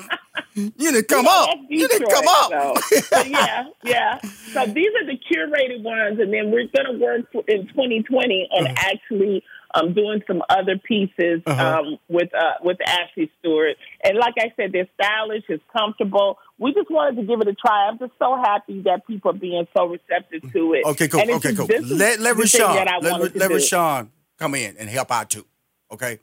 You 0.78 0.92
didn't 0.92 1.09
come 1.09 1.26
up. 1.26 1.48
That's 1.48 1.61
You 1.68 1.88
didn't 1.88 2.11
come 2.11 2.24
up. 2.28 2.82
So, 2.82 3.22
yeah, 3.24 3.64
yeah. 3.85 4.18
So 4.52 4.64
these 4.66 4.88
are 5.00 5.06
the 5.06 5.18
curated 5.30 5.82
ones, 5.82 6.18
and 6.18 6.32
then 6.32 6.50
we're 6.50 6.66
going 6.74 6.87
to 6.92 6.98
work 6.98 7.30
for- 7.32 7.44
in 7.48 7.66
2020 7.68 8.48
on 8.52 8.66
actually 8.68 9.42
um, 9.74 9.92
doing 9.92 10.22
some 10.26 10.42
other 10.48 10.78
pieces 10.78 11.42
Uh-huh. 11.46 11.80
um, 11.80 11.98
with 12.09 12.35
uh, 12.35 12.54
with 12.62 12.78
Ashley 12.87 13.30
Stewart. 13.40 13.76
And 14.02 14.16
like 14.16 14.35
I 14.38 14.52
said, 14.56 14.72
they're 14.72 14.88
stylish, 15.00 15.44
it's 15.48 15.62
comfortable. 15.76 16.38
We 16.59 16.72
just 16.72 16.90
wanted 16.90 17.16
to 17.20 17.26
give 17.26 17.40
it 17.42 17.48
a 17.48 17.54
try. 17.54 17.88
I'm 17.88 17.98
just 17.98 18.12
so 18.18 18.37
happy 18.37 18.80
that 18.82 19.06
people 19.06 19.32
are 19.32 19.35
being 19.35 19.66
so 19.76 19.87
receptive 19.87 20.50
to 20.52 20.72
it. 20.74 20.87
Okay, 20.87 21.09
cool. 21.09 21.20
Okay, 21.20 21.54
cool. 21.54 21.66
Let 21.66 22.20
let 22.20 22.37
Rushion 22.37 22.61
let, 23.02 23.37
let. 23.37 23.50
Rushion 23.50 24.11
come 24.38 24.54
in 24.54 24.76
and 24.78 24.88
help 24.88 25.11
out 25.11 25.28
too. 25.28 25.44
Okay. 25.90 26.18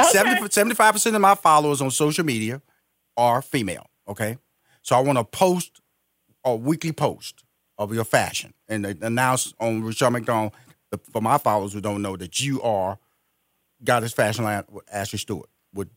Okay. 0.00 0.46
75 0.50 0.92
percent 0.92 1.14
of 1.16 1.22
my 1.22 1.34
followers 1.34 1.80
on 1.80 1.90
social 1.90 2.24
media 2.24 2.60
are 3.16 3.42
female. 3.42 3.86
Okay. 4.08 4.38
So 4.82 4.96
I 4.96 5.00
want 5.00 5.18
to 5.18 5.24
post 5.24 5.80
a 6.44 6.54
weekly 6.54 6.92
post 6.92 7.44
of 7.78 7.94
your 7.94 8.04
fashion 8.04 8.52
and 8.68 8.84
announce 8.86 9.54
on 9.60 9.82
Rushion 9.82 10.12
McDonald 10.12 10.52
the, 10.90 10.98
for 11.12 11.20
my 11.22 11.38
followers 11.38 11.72
who 11.72 11.80
don't 11.80 12.02
know 12.02 12.16
that 12.16 12.40
you 12.40 12.60
are 12.62 12.98
got 13.82 14.02
his 14.02 14.12
fashion 14.12 14.44
line 14.44 14.64
with 14.70 14.84
Ashley 14.92 15.18
Stewart 15.18 15.48
with 15.72 15.88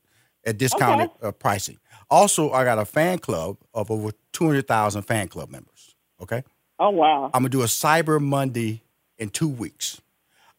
at 0.46 0.58
discounted 0.58 1.10
uh, 1.22 1.32
pricing. 1.32 1.78
Also, 2.10 2.52
I 2.52 2.64
got 2.64 2.80
a 2.80 2.86
fan 2.86 3.20
club 3.20 3.58
of 3.74 3.92
over 3.92 4.12
200,000 4.34 5.02
fan 5.04 5.28
club 5.28 5.50
members. 5.50 5.96
Okay. 6.22 6.44
Oh 6.80 6.92
wow! 6.92 7.26
I'm 7.34 7.42
gonna 7.42 7.50
do 7.50 7.64
a 7.64 7.66
Cyber 7.66 8.22
Monday 8.22 8.84
in 9.18 9.30
two 9.30 9.48
weeks. 9.50 10.00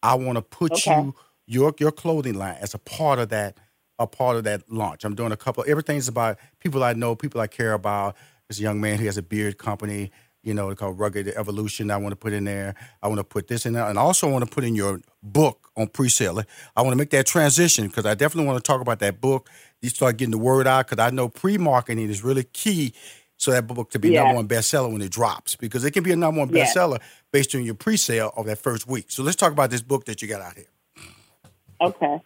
I 0.02 0.14
want 0.14 0.36
to 0.36 0.42
put 0.42 0.72
Okay. 0.72 0.94
you 1.00 1.14
your 1.48 1.74
your 1.80 1.90
clothing 1.90 2.34
line 2.34 2.56
as 2.60 2.74
a 2.74 2.78
part 2.78 3.18
of 3.18 3.30
that 3.30 3.58
a 3.98 4.06
part 4.06 4.36
of 4.36 4.44
that 4.44 4.70
launch. 4.70 5.04
I'm 5.04 5.16
doing 5.16 5.32
a 5.32 5.36
couple. 5.36 5.64
Everything's 5.66 6.06
about 6.06 6.38
people 6.60 6.84
I 6.84 6.92
know, 6.92 7.16
people 7.16 7.40
I 7.40 7.48
care 7.48 7.72
about. 7.72 8.14
This 8.48 8.60
young 8.60 8.80
man 8.80 8.98
who 8.98 9.06
has 9.06 9.16
a 9.18 9.22
beard 9.22 9.58
company, 9.58 10.12
you 10.44 10.54
know, 10.54 10.72
called 10.76 10.98
Rugged 11.00 11.26
Evolution. 11.36 11.90
I 11.90 11.96
want 11.96 12.12
to 12.12 12.16
put 12.16 12.32
in 12.32 12.44
there. 12.44 12.76
I 13.02 13.08
want 13.08 13.18
to 13.18 13.24
put 13.24 13.48
this 13.48 13.66
in 13.66 13.72
there, 13.72 13.86
and 13.86 13.98
also 13.98 14.28
I 14.28 14.32
want 14.32 14.44
to 14.44 14.50
put 14.50 14.62
in 14.62 14.76
your 14.76 15.00
book 15.22 15.68
on 15.76 15.88
pre-sale. 15.88 16.40
I 16.76 16.82
want 16.82 16.92
to 16.92 16.96
make 16.96 17.10
that 17.10 17.26
transition 17.26 17.88
because 17.88 18.06
I 18.06 18.14
definitely 18.14 18.46
want 18.46 18.62
to 18.62 18.66
talk 18.66 18.80
about 18.80 19.00
that 19.00 19.20
book. 19.20 19.50
You 19.82 19.88
start 19.90 20.16
getting 20.16 20.30
the 20.30 20.38
word 20.38 20.66
out 20.68 20.88
because 20.88 21.04
I 21.04 21.10
know 21.10 21.28
pre-marketing 21.28 22.08
is 22.08 22.22
really 22.22 22.44
key. 22.44 22.94
So 23.36 23.50
that 23.50 23.66
book 23.66 23.90
to 23.90 23.98
be 23.98 24.10
Yeah. 24.10 24.22
number 24.22 24.36
one 24.36 24.48
bestseller 24.48 24.90
when 24.92 25.02
it 25.02 25.10
drops 25.10 25.56
because 25.56 25.84
it 25.84 25.90
can 25.92 26.02
be 26.04 26.12
a 26.12 26.16
number 26.16 26.38
one 26.40 26.50
Yeah. 26.50 26.64
bestseller 26.64 27.00
based 27.32 27.54
on 27.54 27.62
your 27.64 27.74
pre-sale 27.74 28.32
of 28.36 28.46
that 28.46 28.58
first 28.58 28.86
week. 28.88 29.06
So 29.10 29.22
let's 29.24 29.36
talk 29.36 29.52
about 29.52 29.70
this 29.70 29.82
book 29.82 30.06
that 30.06 30.22
you 30.22 30.28
got 30.28 30.40
out 30.40 30.54
here. 30.56 30.66
Okay. 31.80 32.20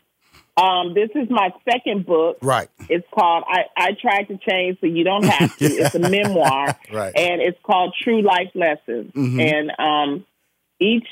Um, 0.56 0.92
this 0.94 1.08
is 1.14 1.30
my 1.30 1.50
second 1.70 2.04
book. 2.04 2.38
Right. 2.42 2.68
It's 2.90 3.06
called 3.14 3.44
I, 3.48 3.62
I 3.76 3.90
Tried 4.00 4.24
to 4.24 4.36
Change 4.38 4.78
So 4.80 4.86
You 4.86 5.02
Don't 5.04 5.24
Have 5.24 5.56
to. 5.56 5.64
It's 5.64 5.94
a 5.94 5.98
memoir. 6.10 6.76
Right. 6.92 7.12
And 7.16 7.40
it's 7.40 7.58
called 7.62 7.94
True 8.02 8.20
Life 8.22 8.50
Lessons. 8.54 9.12
Mhm. 9.14 9.40
And 9.40 9.72
um, 9.78 10.26
each 10.80 11.06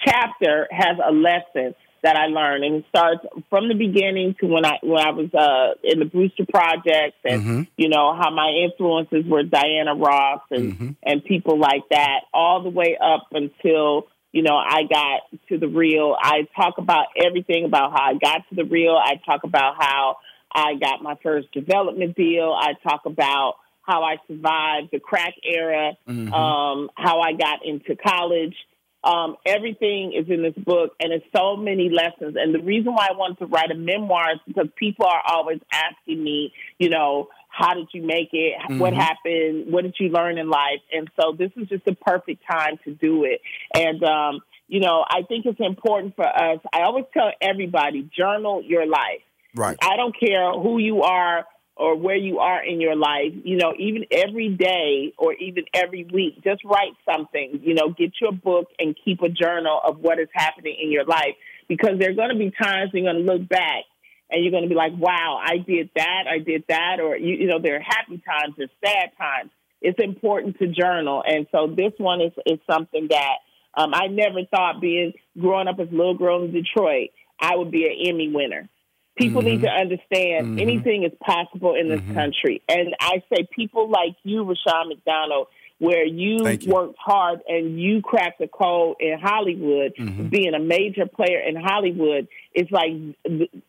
chapter 0.00 0.68
has 0.70 0.96
a 1.06 1.12
lesson 1.12 1.74
that 2.02 2.16
I 2.16 2.26
learned. 2.26 2.64
And 2.64 2.74
it 2.76 2.84
starts 2.88 3.20
from 3.48 3.68
the 3.68 3.74
beginning 3.74 4.34
to 4.40 4.46
when 4.46 4.64
I 4.64 4.78
when 4.82 4.98
I 5.06 5.10
was 5.10 5.32
uh, 5.34 5.74
in 5.84 5.98
the 6.00 6.04
Brewster 6.06 6.46
Project, 6.52 7.16
and 7.24 7.42
Mhm. 7.42 7.66
you 7.76 7.88
know, 7.88 8.14
how 8.14 8.30
my 8.30 8.48
influences 8.48 9.24
were 9.26 9.42
Diana 9.44 9.94
Ross 9.94 10.40
and, 10.50 10.72
Mhm. 10.72 10.96
and 11.02 11.24
people 11.24 11.58
like 11.58 11.82
that, 11.90 12.22
all 12.34 12.62
the 12.62 12.70
way 12.70 12.96
up 13.00 13.26
until, 13.32 14.08
you 14.32 14.42
know, 14.42 14.56
I 14.56 14.82
got 14.84 15.20
to 15.48 15.58
the 15.58 15.68
real. 15.68 16.16
I 16.18 16.48
talk 16.56 16.78
about 16.78 17.06
everything 17.22 17.64
about 17.64 17.92
how 17.92 18.02
I 18.10 18.14
got 18.14 18.48
to 18.48 18.54
the 18.54 18.64
real. 18.64 18.96
I 18.96 19.20
talk 19.24 19.44
about 19.44 19.74
how 19.78 20.16
I 20.50 20.74
got 20.74 21.02
my 21.02 21.16
first 21.22 21.52
development 21.52 22.16
deal. 22.16 22.54
I 22.58 22.72
talk 22.82 23.02
about 23.04 23.56
how 23.82 24.02
I 24.02 24.16
survived 24.28 24.88
the 24.92 25.00
crack 25.00 25.34
era, 25.44 25.96
Mhm. 26.08 26.32
um, 26.32 26.90
how 26.96 27.20
I 27.20 27.32
got 27.32 27.64
into 27.64 27.96
college. 27.96 28.56
Um, 29.04 29.36
everything 29.44 30.12
is 30.12 30.30
in 30.30 30.42
this 30.42 30.54
book, 30.54 30.94
and 31.00 31.12
it's 31.12 31.26
so 31.36 31.56
many 31.56 31.88
lessons. 31.90 32.36
And 32.36 32.54
the 32.54 32.60
reason 32.60 32.94
why 32.94 33.08
I 33.10 33.16
wanted 33.16 33.38
to 33.38 33.46
write 33.46 33.72
a 33.72 33.74
memoir 33.74 34.34
is 34.34 34.40
because 34.46 34.68
people 34.76 35.06
are 35.06 35.22
always 35.26 35.58
asking 35.72 36.22
me, 36.22 36.52
you 36.78 36.88
know, 36.88 37.28
how 37.52 37.74
did 37.74 37.88
you 37.92 38.02
make 38.02 38.30
it? 38.32 38.54
What 38.78 38.94
Mhm. 38.94 38.96
happened? 38.96 39.72
What 39.72 39.82
did 39.82 39.94
you 40.00 40.08
learn 40.08 40.38
in 40.38 40.48
life? 40.48 40.80
And 40.92 41.10
so 41.20 41.32
this 41.32 41.52
is 41.56 41.68
just 41.68 41.84
the 41.84 41.94
perfect 41.94 42.42
time 42.50 42.78
to 42.84 42.94
do 42.94 43.24
it. 43.24 43.42
And, 43.74 44.02
um, 44.02 44.40
you 44.68 44.80
know, 44.80 45.04
I 45.06 45.22
think 45.22 45.44
it's 45.44 45.60
important 45.60 46.16
for 46.16 46.26
us. 46.26 46.60
I 46.72 46.82
always 46.82 47.04
tell 47.12 47.30
everybody, 47.40 48.08
journal 48.16 48.62
your 48.62 48.86
life. 48.86 49.20
Right. 49.54 49.76
I 49.82 49.96
don't 49.96 50.18
care 50.18 50.50
who 50.52 50.78
you 50.78 51.02
are 51.02 51.46
or 51.76 51.96
where 51.96 52.16
you 52.16 52.38
are 52.38 52.62
in 52.62 52.80
your 52.80 52.96
life, 52.96 53.32
you 53.44 53.56
know, 53.56 53.74
even 53.78 54.06
every 54.10 54.48
day 54.48 55.12
or 55.18 55.34
even 55.34 55.64
every 55.74 56.04
week, 56.04 56.42
just 56.44 56.64
write 56.64 56.94
something, 57.04 57.60
you 57.62 57.74
know, 57.74 57.90
get 57.90 58.12
your 58.20 58.32
book 58.32 58.68
and 58.78 58.96
keep 59.04 59.20
a 59.22 59.28
journal 59.28 59.80
of 59.84 59.98
what 59.98 60.18
is 60.18 60.28
happening 60.32 60.76
in 60.80 60.90
your 60.90 61.04
life 61.04 61.34
because 61.68 61.98
there 61.98 62.10
are 62.10 62.14
going 62.14 62.30
to 62.30 62.36
be 62.36 62.50
times 62.50 62.90
you're 62.92 63.04
going 63.04 63.26
to 63.26 63.32
look 63.32 63.48
back 63.48 63.84
and 64.32 64.42
you're 64.42 64.50
going 64.50 64.62
to 64.64 64.68
be 64.68 64.74
like, 64.74 64.92
wow, 64.96 65.38
I 65.42 65.58
did 65.58 65.90
that, 65.94 66.24
I 66.28 66.38
did 66.38 66.64
that, 66.68 67.00
or, 67.00 67.16
you, 67.16 67.34
you 67.34 67.46
know, 67.46 67.60
there 67.60 67.76
are 67.76 67.80
happy 67.80 68.20
times, 68.26 68.54
there's 68.56 68.70
sad 68.84 69.10
times. 69.18 69.50
It's 69.82 69.98
important 70.02 70.58
to 70.58 70.68
journal. 70.68 71.22
And 71.26 71.46
so 71.52 71.66
this 71.66 71.92
one 71.98 72.20
is, 72.20 72.32
is 72.46 72.58
something 72.70 73.08
that 73.10 73.38
um, 73.74 73.92
I 73.94 74.06
never 74.06 74.44
thought 74.50 74.80
being 74.80 75.12
growing 75.38 75.68
up 75.68 75.78
as 75.80 75.88
a 75.88 75.94
little 75.94 76.16
girl 76.16 76.44
in 76.44 76.52
Detroit, 76.52 77.10
I 77.40 77.56
would 77.56 77.70
be 77.70 77.84
an 77.86 78.08
Emmy 78.08 78.28
winner. 78.32 78.68
People 79.16 79.42
need 79.42 79.60
to 79.62 79.68
understand 79.68 80.46
Mhm. 80.46 80.62
anything 80.62 81.02
is 81.04 81.12
possible 81.22 81.74
in 81.74 81.88
this 81.88 82.00
Mhm. 82.00 82.14
country. 82.14 82.62
And 82.68 82.94
I 83.00 83.22
say 83.28 83.46
people 83.50 83.88
like 83.88 84.14
you, 84.22 84.42
Rushion 84.44 84.88
McDonald, 84.88 85.48
where 85.82 86.06
you, 86.06 86.46
you. 86.46 86.72
worked 86.72 86.94
hard 86.96 87.40
and 87.48 87.80
you 87.80 88.02
cracked 88.02 88.38
the 88.38 88.46
code 88.46 88.94
in 89.00 89.18
Hollywood, 89.18 89.92
Mhm. 89.98 90.30
being 90.30 90.54
a 90.54 90.60
major 90.60 91.06
player 91.06 91.40
in 91.40 91.56
Hollywood, 91.56 92.28
it's 92.54 92.70
like 92.70 92.92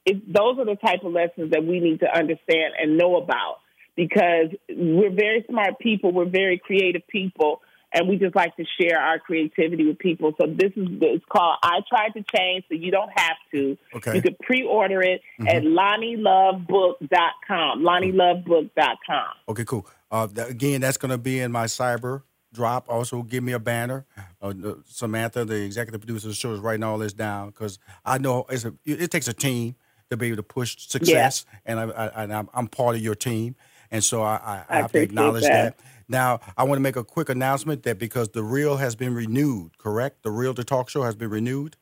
it, 0.06 0.22
those 0.32 0.60
are 0.60 0.66
the 0.66 0.76
type 0.76 1.04
of 1.04 1.12
lessons 1.12 1.50
that 1.54 1.66
we 1.66 1.80
need 1.80 2.02
to 2.02 2.18
understand 2.22 2.76
and 2.80 3.00
know 3.00 3.16
about 3.16 3.58
because 3.96 4.50
we're 4.70 5.10
very 5.10 5.44
smart 5.50 5.80
people, 5.80 6.12
we're 6.12 6.26
very 6.44 6.60
creative 6.60 7.02
people, 7.08 7.62
and 7.94 8.10
we 8.10 8.18
just 8.18 8.36
like 8.36 8.56
to 8.58 8.66
share 8.80 9.00
our 9.00 9.20
creativity 9.20 9.86
with 9.86 10.00
people. 10.00 10.34
So 10.42 10.48
this 10.48 10.72
is 10.76 10.88
it's 11.02 11.24
called 11.32 11.58
I 11.64 11.80
Tried 11.88 12.10
to 12.14 12.24
Change 12.36 12.66
So 12.68 12.76
You 12.76 12.92
Don't 12.92 13.12
Have 13.16 13.38
to. 13.54 13.78
Okay. 13.96 14.16
You 14.16 14.22
could 14.22 14.38
pre-order 14.40 15.02
it 15.02 15.22
at 15.48 15.64
LoniLoveBook.com. 15.64 17.84
LoniLoveBook.com. 17.84 19.28
Okay, 19.50 19.66
cool. 19.66 19.88
Uh, 20.12 20.28
th- 20.28 20.50
again, 20.50 20.82
that's 20.82 20.98
going 20.98 21.12
to 21.12 21.18
be 21.18 21.40
in 21.40 21.52
my 21.52 21.66
cyber 21.66 22.24
drop. 22.54 22.86
Also, 22.90 23.24
give 23.24 23.44
me 23.44 23.54
a 23.54 23.60
banner. 23.60 24.06
Uh, 24.42 24.54
the- 24.56 24.80
Samantha, 24.86 25.46
the 25.46 25.64
executive 25.64 26.02
producer 26.02 26.28
of 26.28 26.32
the 26.32 26.36
show, 26.36 26.54
is 26.54 26.60
writing 26.60 26.84
all 26.84 26.98
this 26.98 27.14
down 27.14 27.50
because 27.50 27.80
I 28.06 28.18
know 28.18 28.46
it's 28.50 28.66
a, 28.66 28.74
it 28.86 29.12
takes 29.12 29.28
a 29.28 29.34
team 29.34 29.76
to 30.10 30.18
be 30.18 30.28
able 30.28 30.38
to 30.38 30.44
push 30.44 30.78
success, 30.88 31.46
and, 31.66 31.80
I, 31.80 31.84
I, 31.90 32.24
and 32.24 32.34
I'm, 32.34 32.50
I'm 32.54 32.68
part 32.68 32.96
of 32.96 33.02
your 33.02 33.16
team, 33.16 33.56
and 33.90 34.04
so 34.04 34.22
I, 34.22 34.36
I, 34.36 34.38
I 34.38 34.66
I 34.70 34.76
have 34.82 34.92
to 34.92 35.02
acknowledge 35.02 35.44
that. 35.44 35.78
that. 35.78 35.80
Now, 36.14 36.40
I 36.56 36.64
want 36.64 36.78
to 36.78 36.82
make 36.82 36.96
a 36.96 37.04
quick 37.04 37.28
announcement 37.28 37.82
that 37.84 37.98
because 37.98 38.30
the 38.30 38.44
Real 38.44 38.78
has 38.78 38.96
been 38.96 39.16
renewed, 39.16 39.80
correct? 39.80 40.22
The 40.22 40.30
Real 40.30 40.54
to 40.54 40.64
Talk 40.64 40.88
Show 40.88 41.02
has 41.02 41.16
been 41.16 41.32
renewed. 41.32 41.76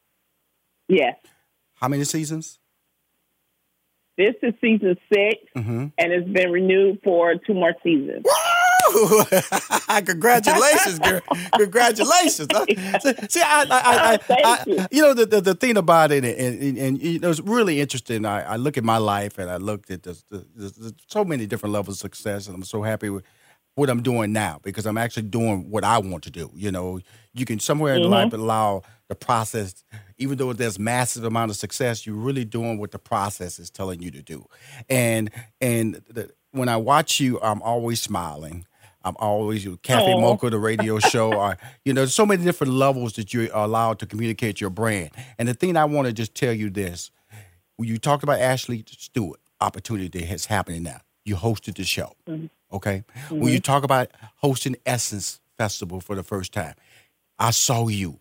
Yes. 0.88 1.18
How 1.76 1.90
many 1.90 2.06
seasons? 2.06 2.58
This 4.18 4.36
is 4.42 4.54
season 4.62 4.96
6 5.14 5.36
Mm-hmm. 5.58 5.86
and 5.98 6.14
it's 6.14 6.30
been 6.30 6.50
renewed 6.50 7.00
for 7.04 7.36
two 7.36 7.54
more 7.54 7.74
seasons. 7.84 8.24
Woo! 8.24 9.24
Congratulations, 10.06 11.00
girl. 11.00 11.22
Congratulations. 11.58 12.48
See, 13.30 13.42
I, 13.42 13.66
I, 13.70 13.70
I, 13.70 14.20
I, 14.30 14.64
you. 14.66 14.86
you 14.92 15.02
know, 15.02 15.14
the, 15.14 15.26
the, 15.26 15.42
the 15.42 15.56
thing 15.56 15.76
about 15.76 16.12
it, 16.12 16.24
and, 16.24 16.62
and, 16.62 16.78
and 16.78 17.02
you 17.02 17.20
know, 17.20 17.30
it's 17.32 17.42
really 17.42 17.82
interesting. 17.82 18.26
I, 18.26 18.54
I 18.54 18.56
look 18.56 18.78
at 18.78 18.84
my 18.86 18.98
life 18.98 19.38
and 19.38 19.50
I 19.50 19.58
looked 19.58 19.92
at 19.92 20.04
the, 20.04 20.18
the, 20.30 20.96
so 21.08 21.26
many 21.26 21.46
different 21.48 21.74
levels 21.74 21.98
of 21.98 22.00
success, 22.00 22.48
and 22.48 22.56
I'm 22.56 22.64
so 22.64 22.82
happy 22.82 23.10
with 23.10 23.24
what 23.76 23.90
I'm 23.90 24.02
doing 24.02 24.34
now 24.34 24.60
because 24.64 24.86
I'm 24.86 24.98
actually 24.98 25.24
doing 25.24 25.70
what 25.70 25.84
I 25.84 25.98
want 25.98 26.24
to 26.24 26.32
do. 26.32 26.52
You 26.54 26.72
know, 26.72 27.00
you 27.34 27.46
can 27.46 27.60
somewhere 27.60 27.96
in 27.96 28.10
life 28.10 28.28
mm-hmm. 28.32 28.42
allow 28.42 28.84
the 29.08 29.16
process, 29.16 29.84
even 30.18 30.38
though 30.38 30.54
there's 30.54 30.80
massive 30.80 31.24
amount 31.24 31.52
of 31.52 31.58
success, 31.58 32.06
you're 32.06 32.16
really 32.16 32.46
doing 32.46 32.78
what 32.78 32.92
the 32.92 33.00
process 33.00 33.60
is 33.60 33.70
telling 33.70 34.02
you 34.02 34.12
to 34.12 34.22
do. 34.22 34.46
And 34.90 35.30
and 35.60 35.96
the, 36.10 36.32
when 36.52 36.70
I 36.70 36.78
watch 36.78 37.20
you, 37.20 37.40
I'm 37.42 37.62
always 37.62 38.02
smiling. 38.02 38.66
I'm 39.04 39.16
always 39.18 39.66
you, 39.66 39.78
Cafe 39.78 40.14
Aw. 40.14 40.22
Mocha, 40.22 40.50
the 40.50 40.60
radio 40.70 41.00
show, 41.00 41.34
or 41.34 41.58
you 41.84 41.94
know, 41.94 42.02
there's 42.02 42.14
so 42.14 42.26
many 42.26 42.44
different 42.44 42.74
levels 42.74 43.14
that 43.14 43.34
you 43.34 43.50
are 43.54 43.66
allowed 43.66 44.00
to 44.00 44.06
communicate 44.06 44.62
your 44.62 44.70
brand. 44.70 45.10
And 45.40 45.48
the 45.48 45.54
thing 45.54 45.76
I 45.76 45.86
want 45.86 46.08
to 46.08 46.14
just 46.14 46.36
tell 46.36 46.54
you 46.54 46.70
this: 46.70 47.12
when 47.78 47.90
you 47.90 47.98
talked 47.98 48.24
about 48.24 48.40
Ashley 48.40 48.84
Stewart 48.88 49.40
opportunity 49.60 50.20
that 50.20 50.28
has 50.28 50.46
happening 50.46 50.84
now, 50.84 51.02
you 51.26 51.36
hosted 51.36 51.76
the 51.76 51.84
show. 51.84 52.14
Mm-hmm. 52.28 52.48
Okay, 52.74 53.04
when 53.30 53.52
you 53.52 53.60
mm-hmm. 53.60 53.62
talk 53.62 53.84
about 53.84 54.10
hosting 54.38 54.76
Essence 54.86 55.40
Festival 55.58 56.00
for 56.00 56.16
the 56.16 56.24
first 56.24 56.54
time, 56.54 56.76
I 57.38 57.52
saw 57.52 57.88
you 57.88 58.20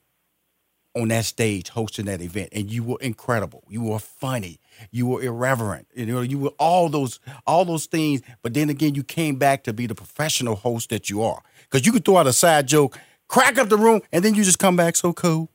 on 0.97 1.09
that 1.09 1.25
stage 1.25 1.69
hosting 1.69 2.07
that 2.07 2.21
event, 2.21 2.49
and 2.53 2.71
you 2.71 2.83
were 2.83 2.99
incredible. 3.01 3.63
You 3.69 3.83
were 3.83 4.01
funny. 4.01 4.59
You 4.91 5.07
were 5.07 5.23
irreverent. 5.23 5.87
You 5.95 6.07
know, 6.07 6.21
you 6.21 6.39
were 6.39 6.53
all 6.59 6.89
those 6.89 7.21
all 7.47 7.65
those 7.65 7.87
things. 7.87 8.23
But 8.43 8.55
then 8.55 8.71
again, 8.71 8.95
you 8.95 9.05
came 9.05 9.37
back 9.37 9.63
to 9.65 9.73
be 9.73 9.87
the 9.87 9.95
professional 9.95 10.57
host 10.57 10.91
that 10.91 11.09
you 11.09 11.23
are, 11.23 11.43
because 11.63 11.87
you 11.87 11.93
could 11.93 12.05
throw 12.05 12.17
out 12.17 12.27
a 12.27 12.33
side 12.33 12.67
joke, 12.67 12.99
crack 13.29 13.57
up 13.59 13.69
the 13.69 13.79
room, 13.79 14.01
and 14.13 14.25
then 14.25 14.35
you 14.35 14.43
just 14.43 14.59
come 14.59 14.77
back 14.77 14.97
so 14.97 15.13
cool. 15.13 15.49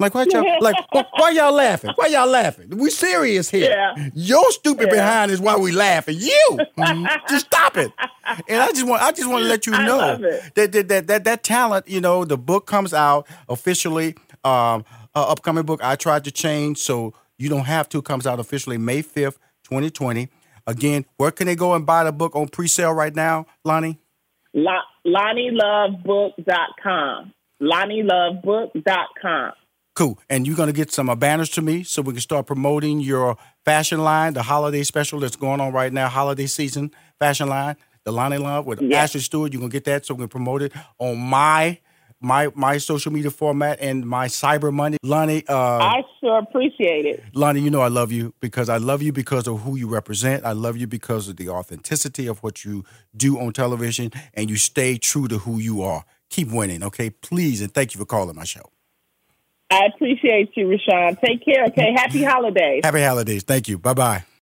Like 0.00 0.14
why 0.14 0.24
y'all 0.28 0.44
like 0.60 0.74
why, 0.92 1.30
y'all 1.30 1.52
laughing? 1.52 1.92
Why 1.94 2.06
y'all 2.06 2.26
laughing? 2.26 2.70
We 2.76 2.90
serious 2.90 3.48
here. 3.50 3.70
Yeah. 3.70 3.94
Your 4.14 4.50
stupid 4.50 4.88
Yeah. 4.88 4.94
behind 4.94 5.30
is 5.30 5.40
why 5.40 5.56
we 5.56 5.70
laughing. 5.72 6.16
You 6.18 6.58
Mhm. 6.76 7.06
just 7.28 7.46
stop 7.46 7.76
it. 7.76 7.92
And 8.48 8.62
I 8.62 8.68
just 8.68 8.86
want 8.86 9.02
I 9.02 9.10
just 9.12 9.28
want 9.28 9.42
to 9.42 9.48
let 9.48 9.66
you 9.66 9.72
know 9.72 10.16
that, 10.54 10.70
that 10.72 10.88
that 10.88 11.06
that 11.08 11.24
that 11.24 11.42
talent. 11.42 11.88
You 11.88 12.00
know, 12.00 12.24
the 12.24 12.38
book 12.38 12.66
comes 12.66 12.94
out 12.94 13.26
officially. 13.48 14.14
Um, 14.44 14.84
uh, 15.14 15.26
upcoming 15.32 15.64
book 15.64 15.80
I 15.82 15.96
tried 15.96 16.22
to 16.24 16.30
change 16.30 16.78
so 16.78 17.12
you 17.38 17.48
don't 17.48 17.64
have 17.64 17.88
to 17.90 18.00
comes 18.02 18.26
out 18.28 18.38
officially 18.40 18.78
May 18.78 19.02
fifth, 19.02 19.38
twenty 19.64 19.90
twenty. 19.90 20.28
Again, 20.66 21.04
where 21.16 21.30
can 21.32 21.46
they 21.48 21.56
go 21.56 21.74
and 21.74 21.84
buy 21.84 22.04
the 22.04 22.12
book 22.12 22.36
on 22.36 22.46
pre-sale 22.48 22.92
right 22.92 23.14
now, 23.16 23.46
Loni? 23.66 23.98
La- 24.54 24.82
LoniLoveBook.com. 25.06 27.32
LoniLoveBook.com. 27.62 29.52
Cool. 30.00 30.18
And 30.30 30.46
you're 30.46 30.56
going 30.56 30.68
to 30.68 30.72
get 30.72 30.90
some 30.90 31.10
uh, 31.10 31.14
banners 31.14 31.50
to 31.50 31.60
me 31.60 31.82
so 31.82 32.00
we 32.00 32.14
can 32.14 32.22
start 32.22 32.46
promoting 32.46 33.00
your 33.00 33.36
fashion 33.66 34.02
line, 34.02 34.32
the 34.32 34.42
holiday 34.42 34.82
special 34.82 35.20
that's 35.20 35.36
going 35.36 35.60
on 35.60 35.74
right 35.74 35.92
now, 35.92 36.08
holiday 36.08 36.46
season 36.46 36.90
fashion 37.18 37.50
line, 37.50 37.76
the 38.04 38.10
Loni 38.10 38.40
Love 38.40 38.64
with 38.64 38.80
Yeah. 38.80 39.02
Ashley 39.02 39.20
Stewart. 39.20 39.52
You're 39.52 39.60
going 39.60 39.70
to 39.70 39.76
get 39.76 39.84
that 39.84 40.06
so 40.06 40.14
we 40.14 40.20
can 40.20 40.28
promote 40.28 40.62
it 40.62 40.72
on 40.98 41.18
my 41.18 41.80
my 42.18 42.48
my 42.54 42.78
social 42.78 43.12
media 43.12 43.30
format 43.30 43.78
and 43.82 44.06
my 44.06 44.26
cyber 44.26 44.72
money. 44.72 44.96
Loni, 45.04 45.44
uh, 45.50 45.54
I 45.54 46.02
sure 46.18 46.38
appreciate 46.38 47.04
it. 47.04 47.22
Loni, 47.34 47.60
you 47.60 47.68
know 47.68 47.82
I 47.82 47.88
love 47.88 48.10
you 48.10 48.32
because 48.40 48.70
I 48.70 48.78
love 48.78 49.02
you 49.02 49.12
because 49.12 49.46
of 49.46 49.60
who 49.60 49.76
you 49.76 49.86
represent. 49.86 50.46
I 50.46 50.52
love 50.52 50.78
you 50.78 50.86
because 50.86 51.28
of 51.28 51.36
the 51.36 51.50
authenticity 51.50 52.26
of 52.26 52.42
what 52.42 52.64
you 52.64 52.86
do 53.14 53.38
on 53.38 53.52
television 53.52 54.12
and 54.32 54.48
you 54.48 54.56
stay 54.56 54.96
true 54.96 55.28
to 55.28 55.36
who 55.36 55.58
you 55.58 55.82
are. 55.82 56.06
Keep 56.30 56.52
winning, 56.52 56.82
okay? 56.84 57.10
Please, 57.10 57.60
and 57.60 57.74
thank 57.74 57.92
you 57.92 57.98
for 57.98 58.06
calling 58.06 58.34
my 58.34 58.44
show. 58.44 58.62
I 59.70 59.86
appreciate 59.86 60.50
you, 60.56 60.68
Rushion. 60.68 61.16
Take 61.24 61.44
care, 61.44 61.66
okay? 61.66 61.92
Happy 61.96 62.22
holidays. 62.22 62.80
Happy 62.84 63.02
holidays. 63.02 63.44
Thank 63.44 63.68
you. 63.68 63.78
Bye 63.78 63.94
bye. 63.94 64.24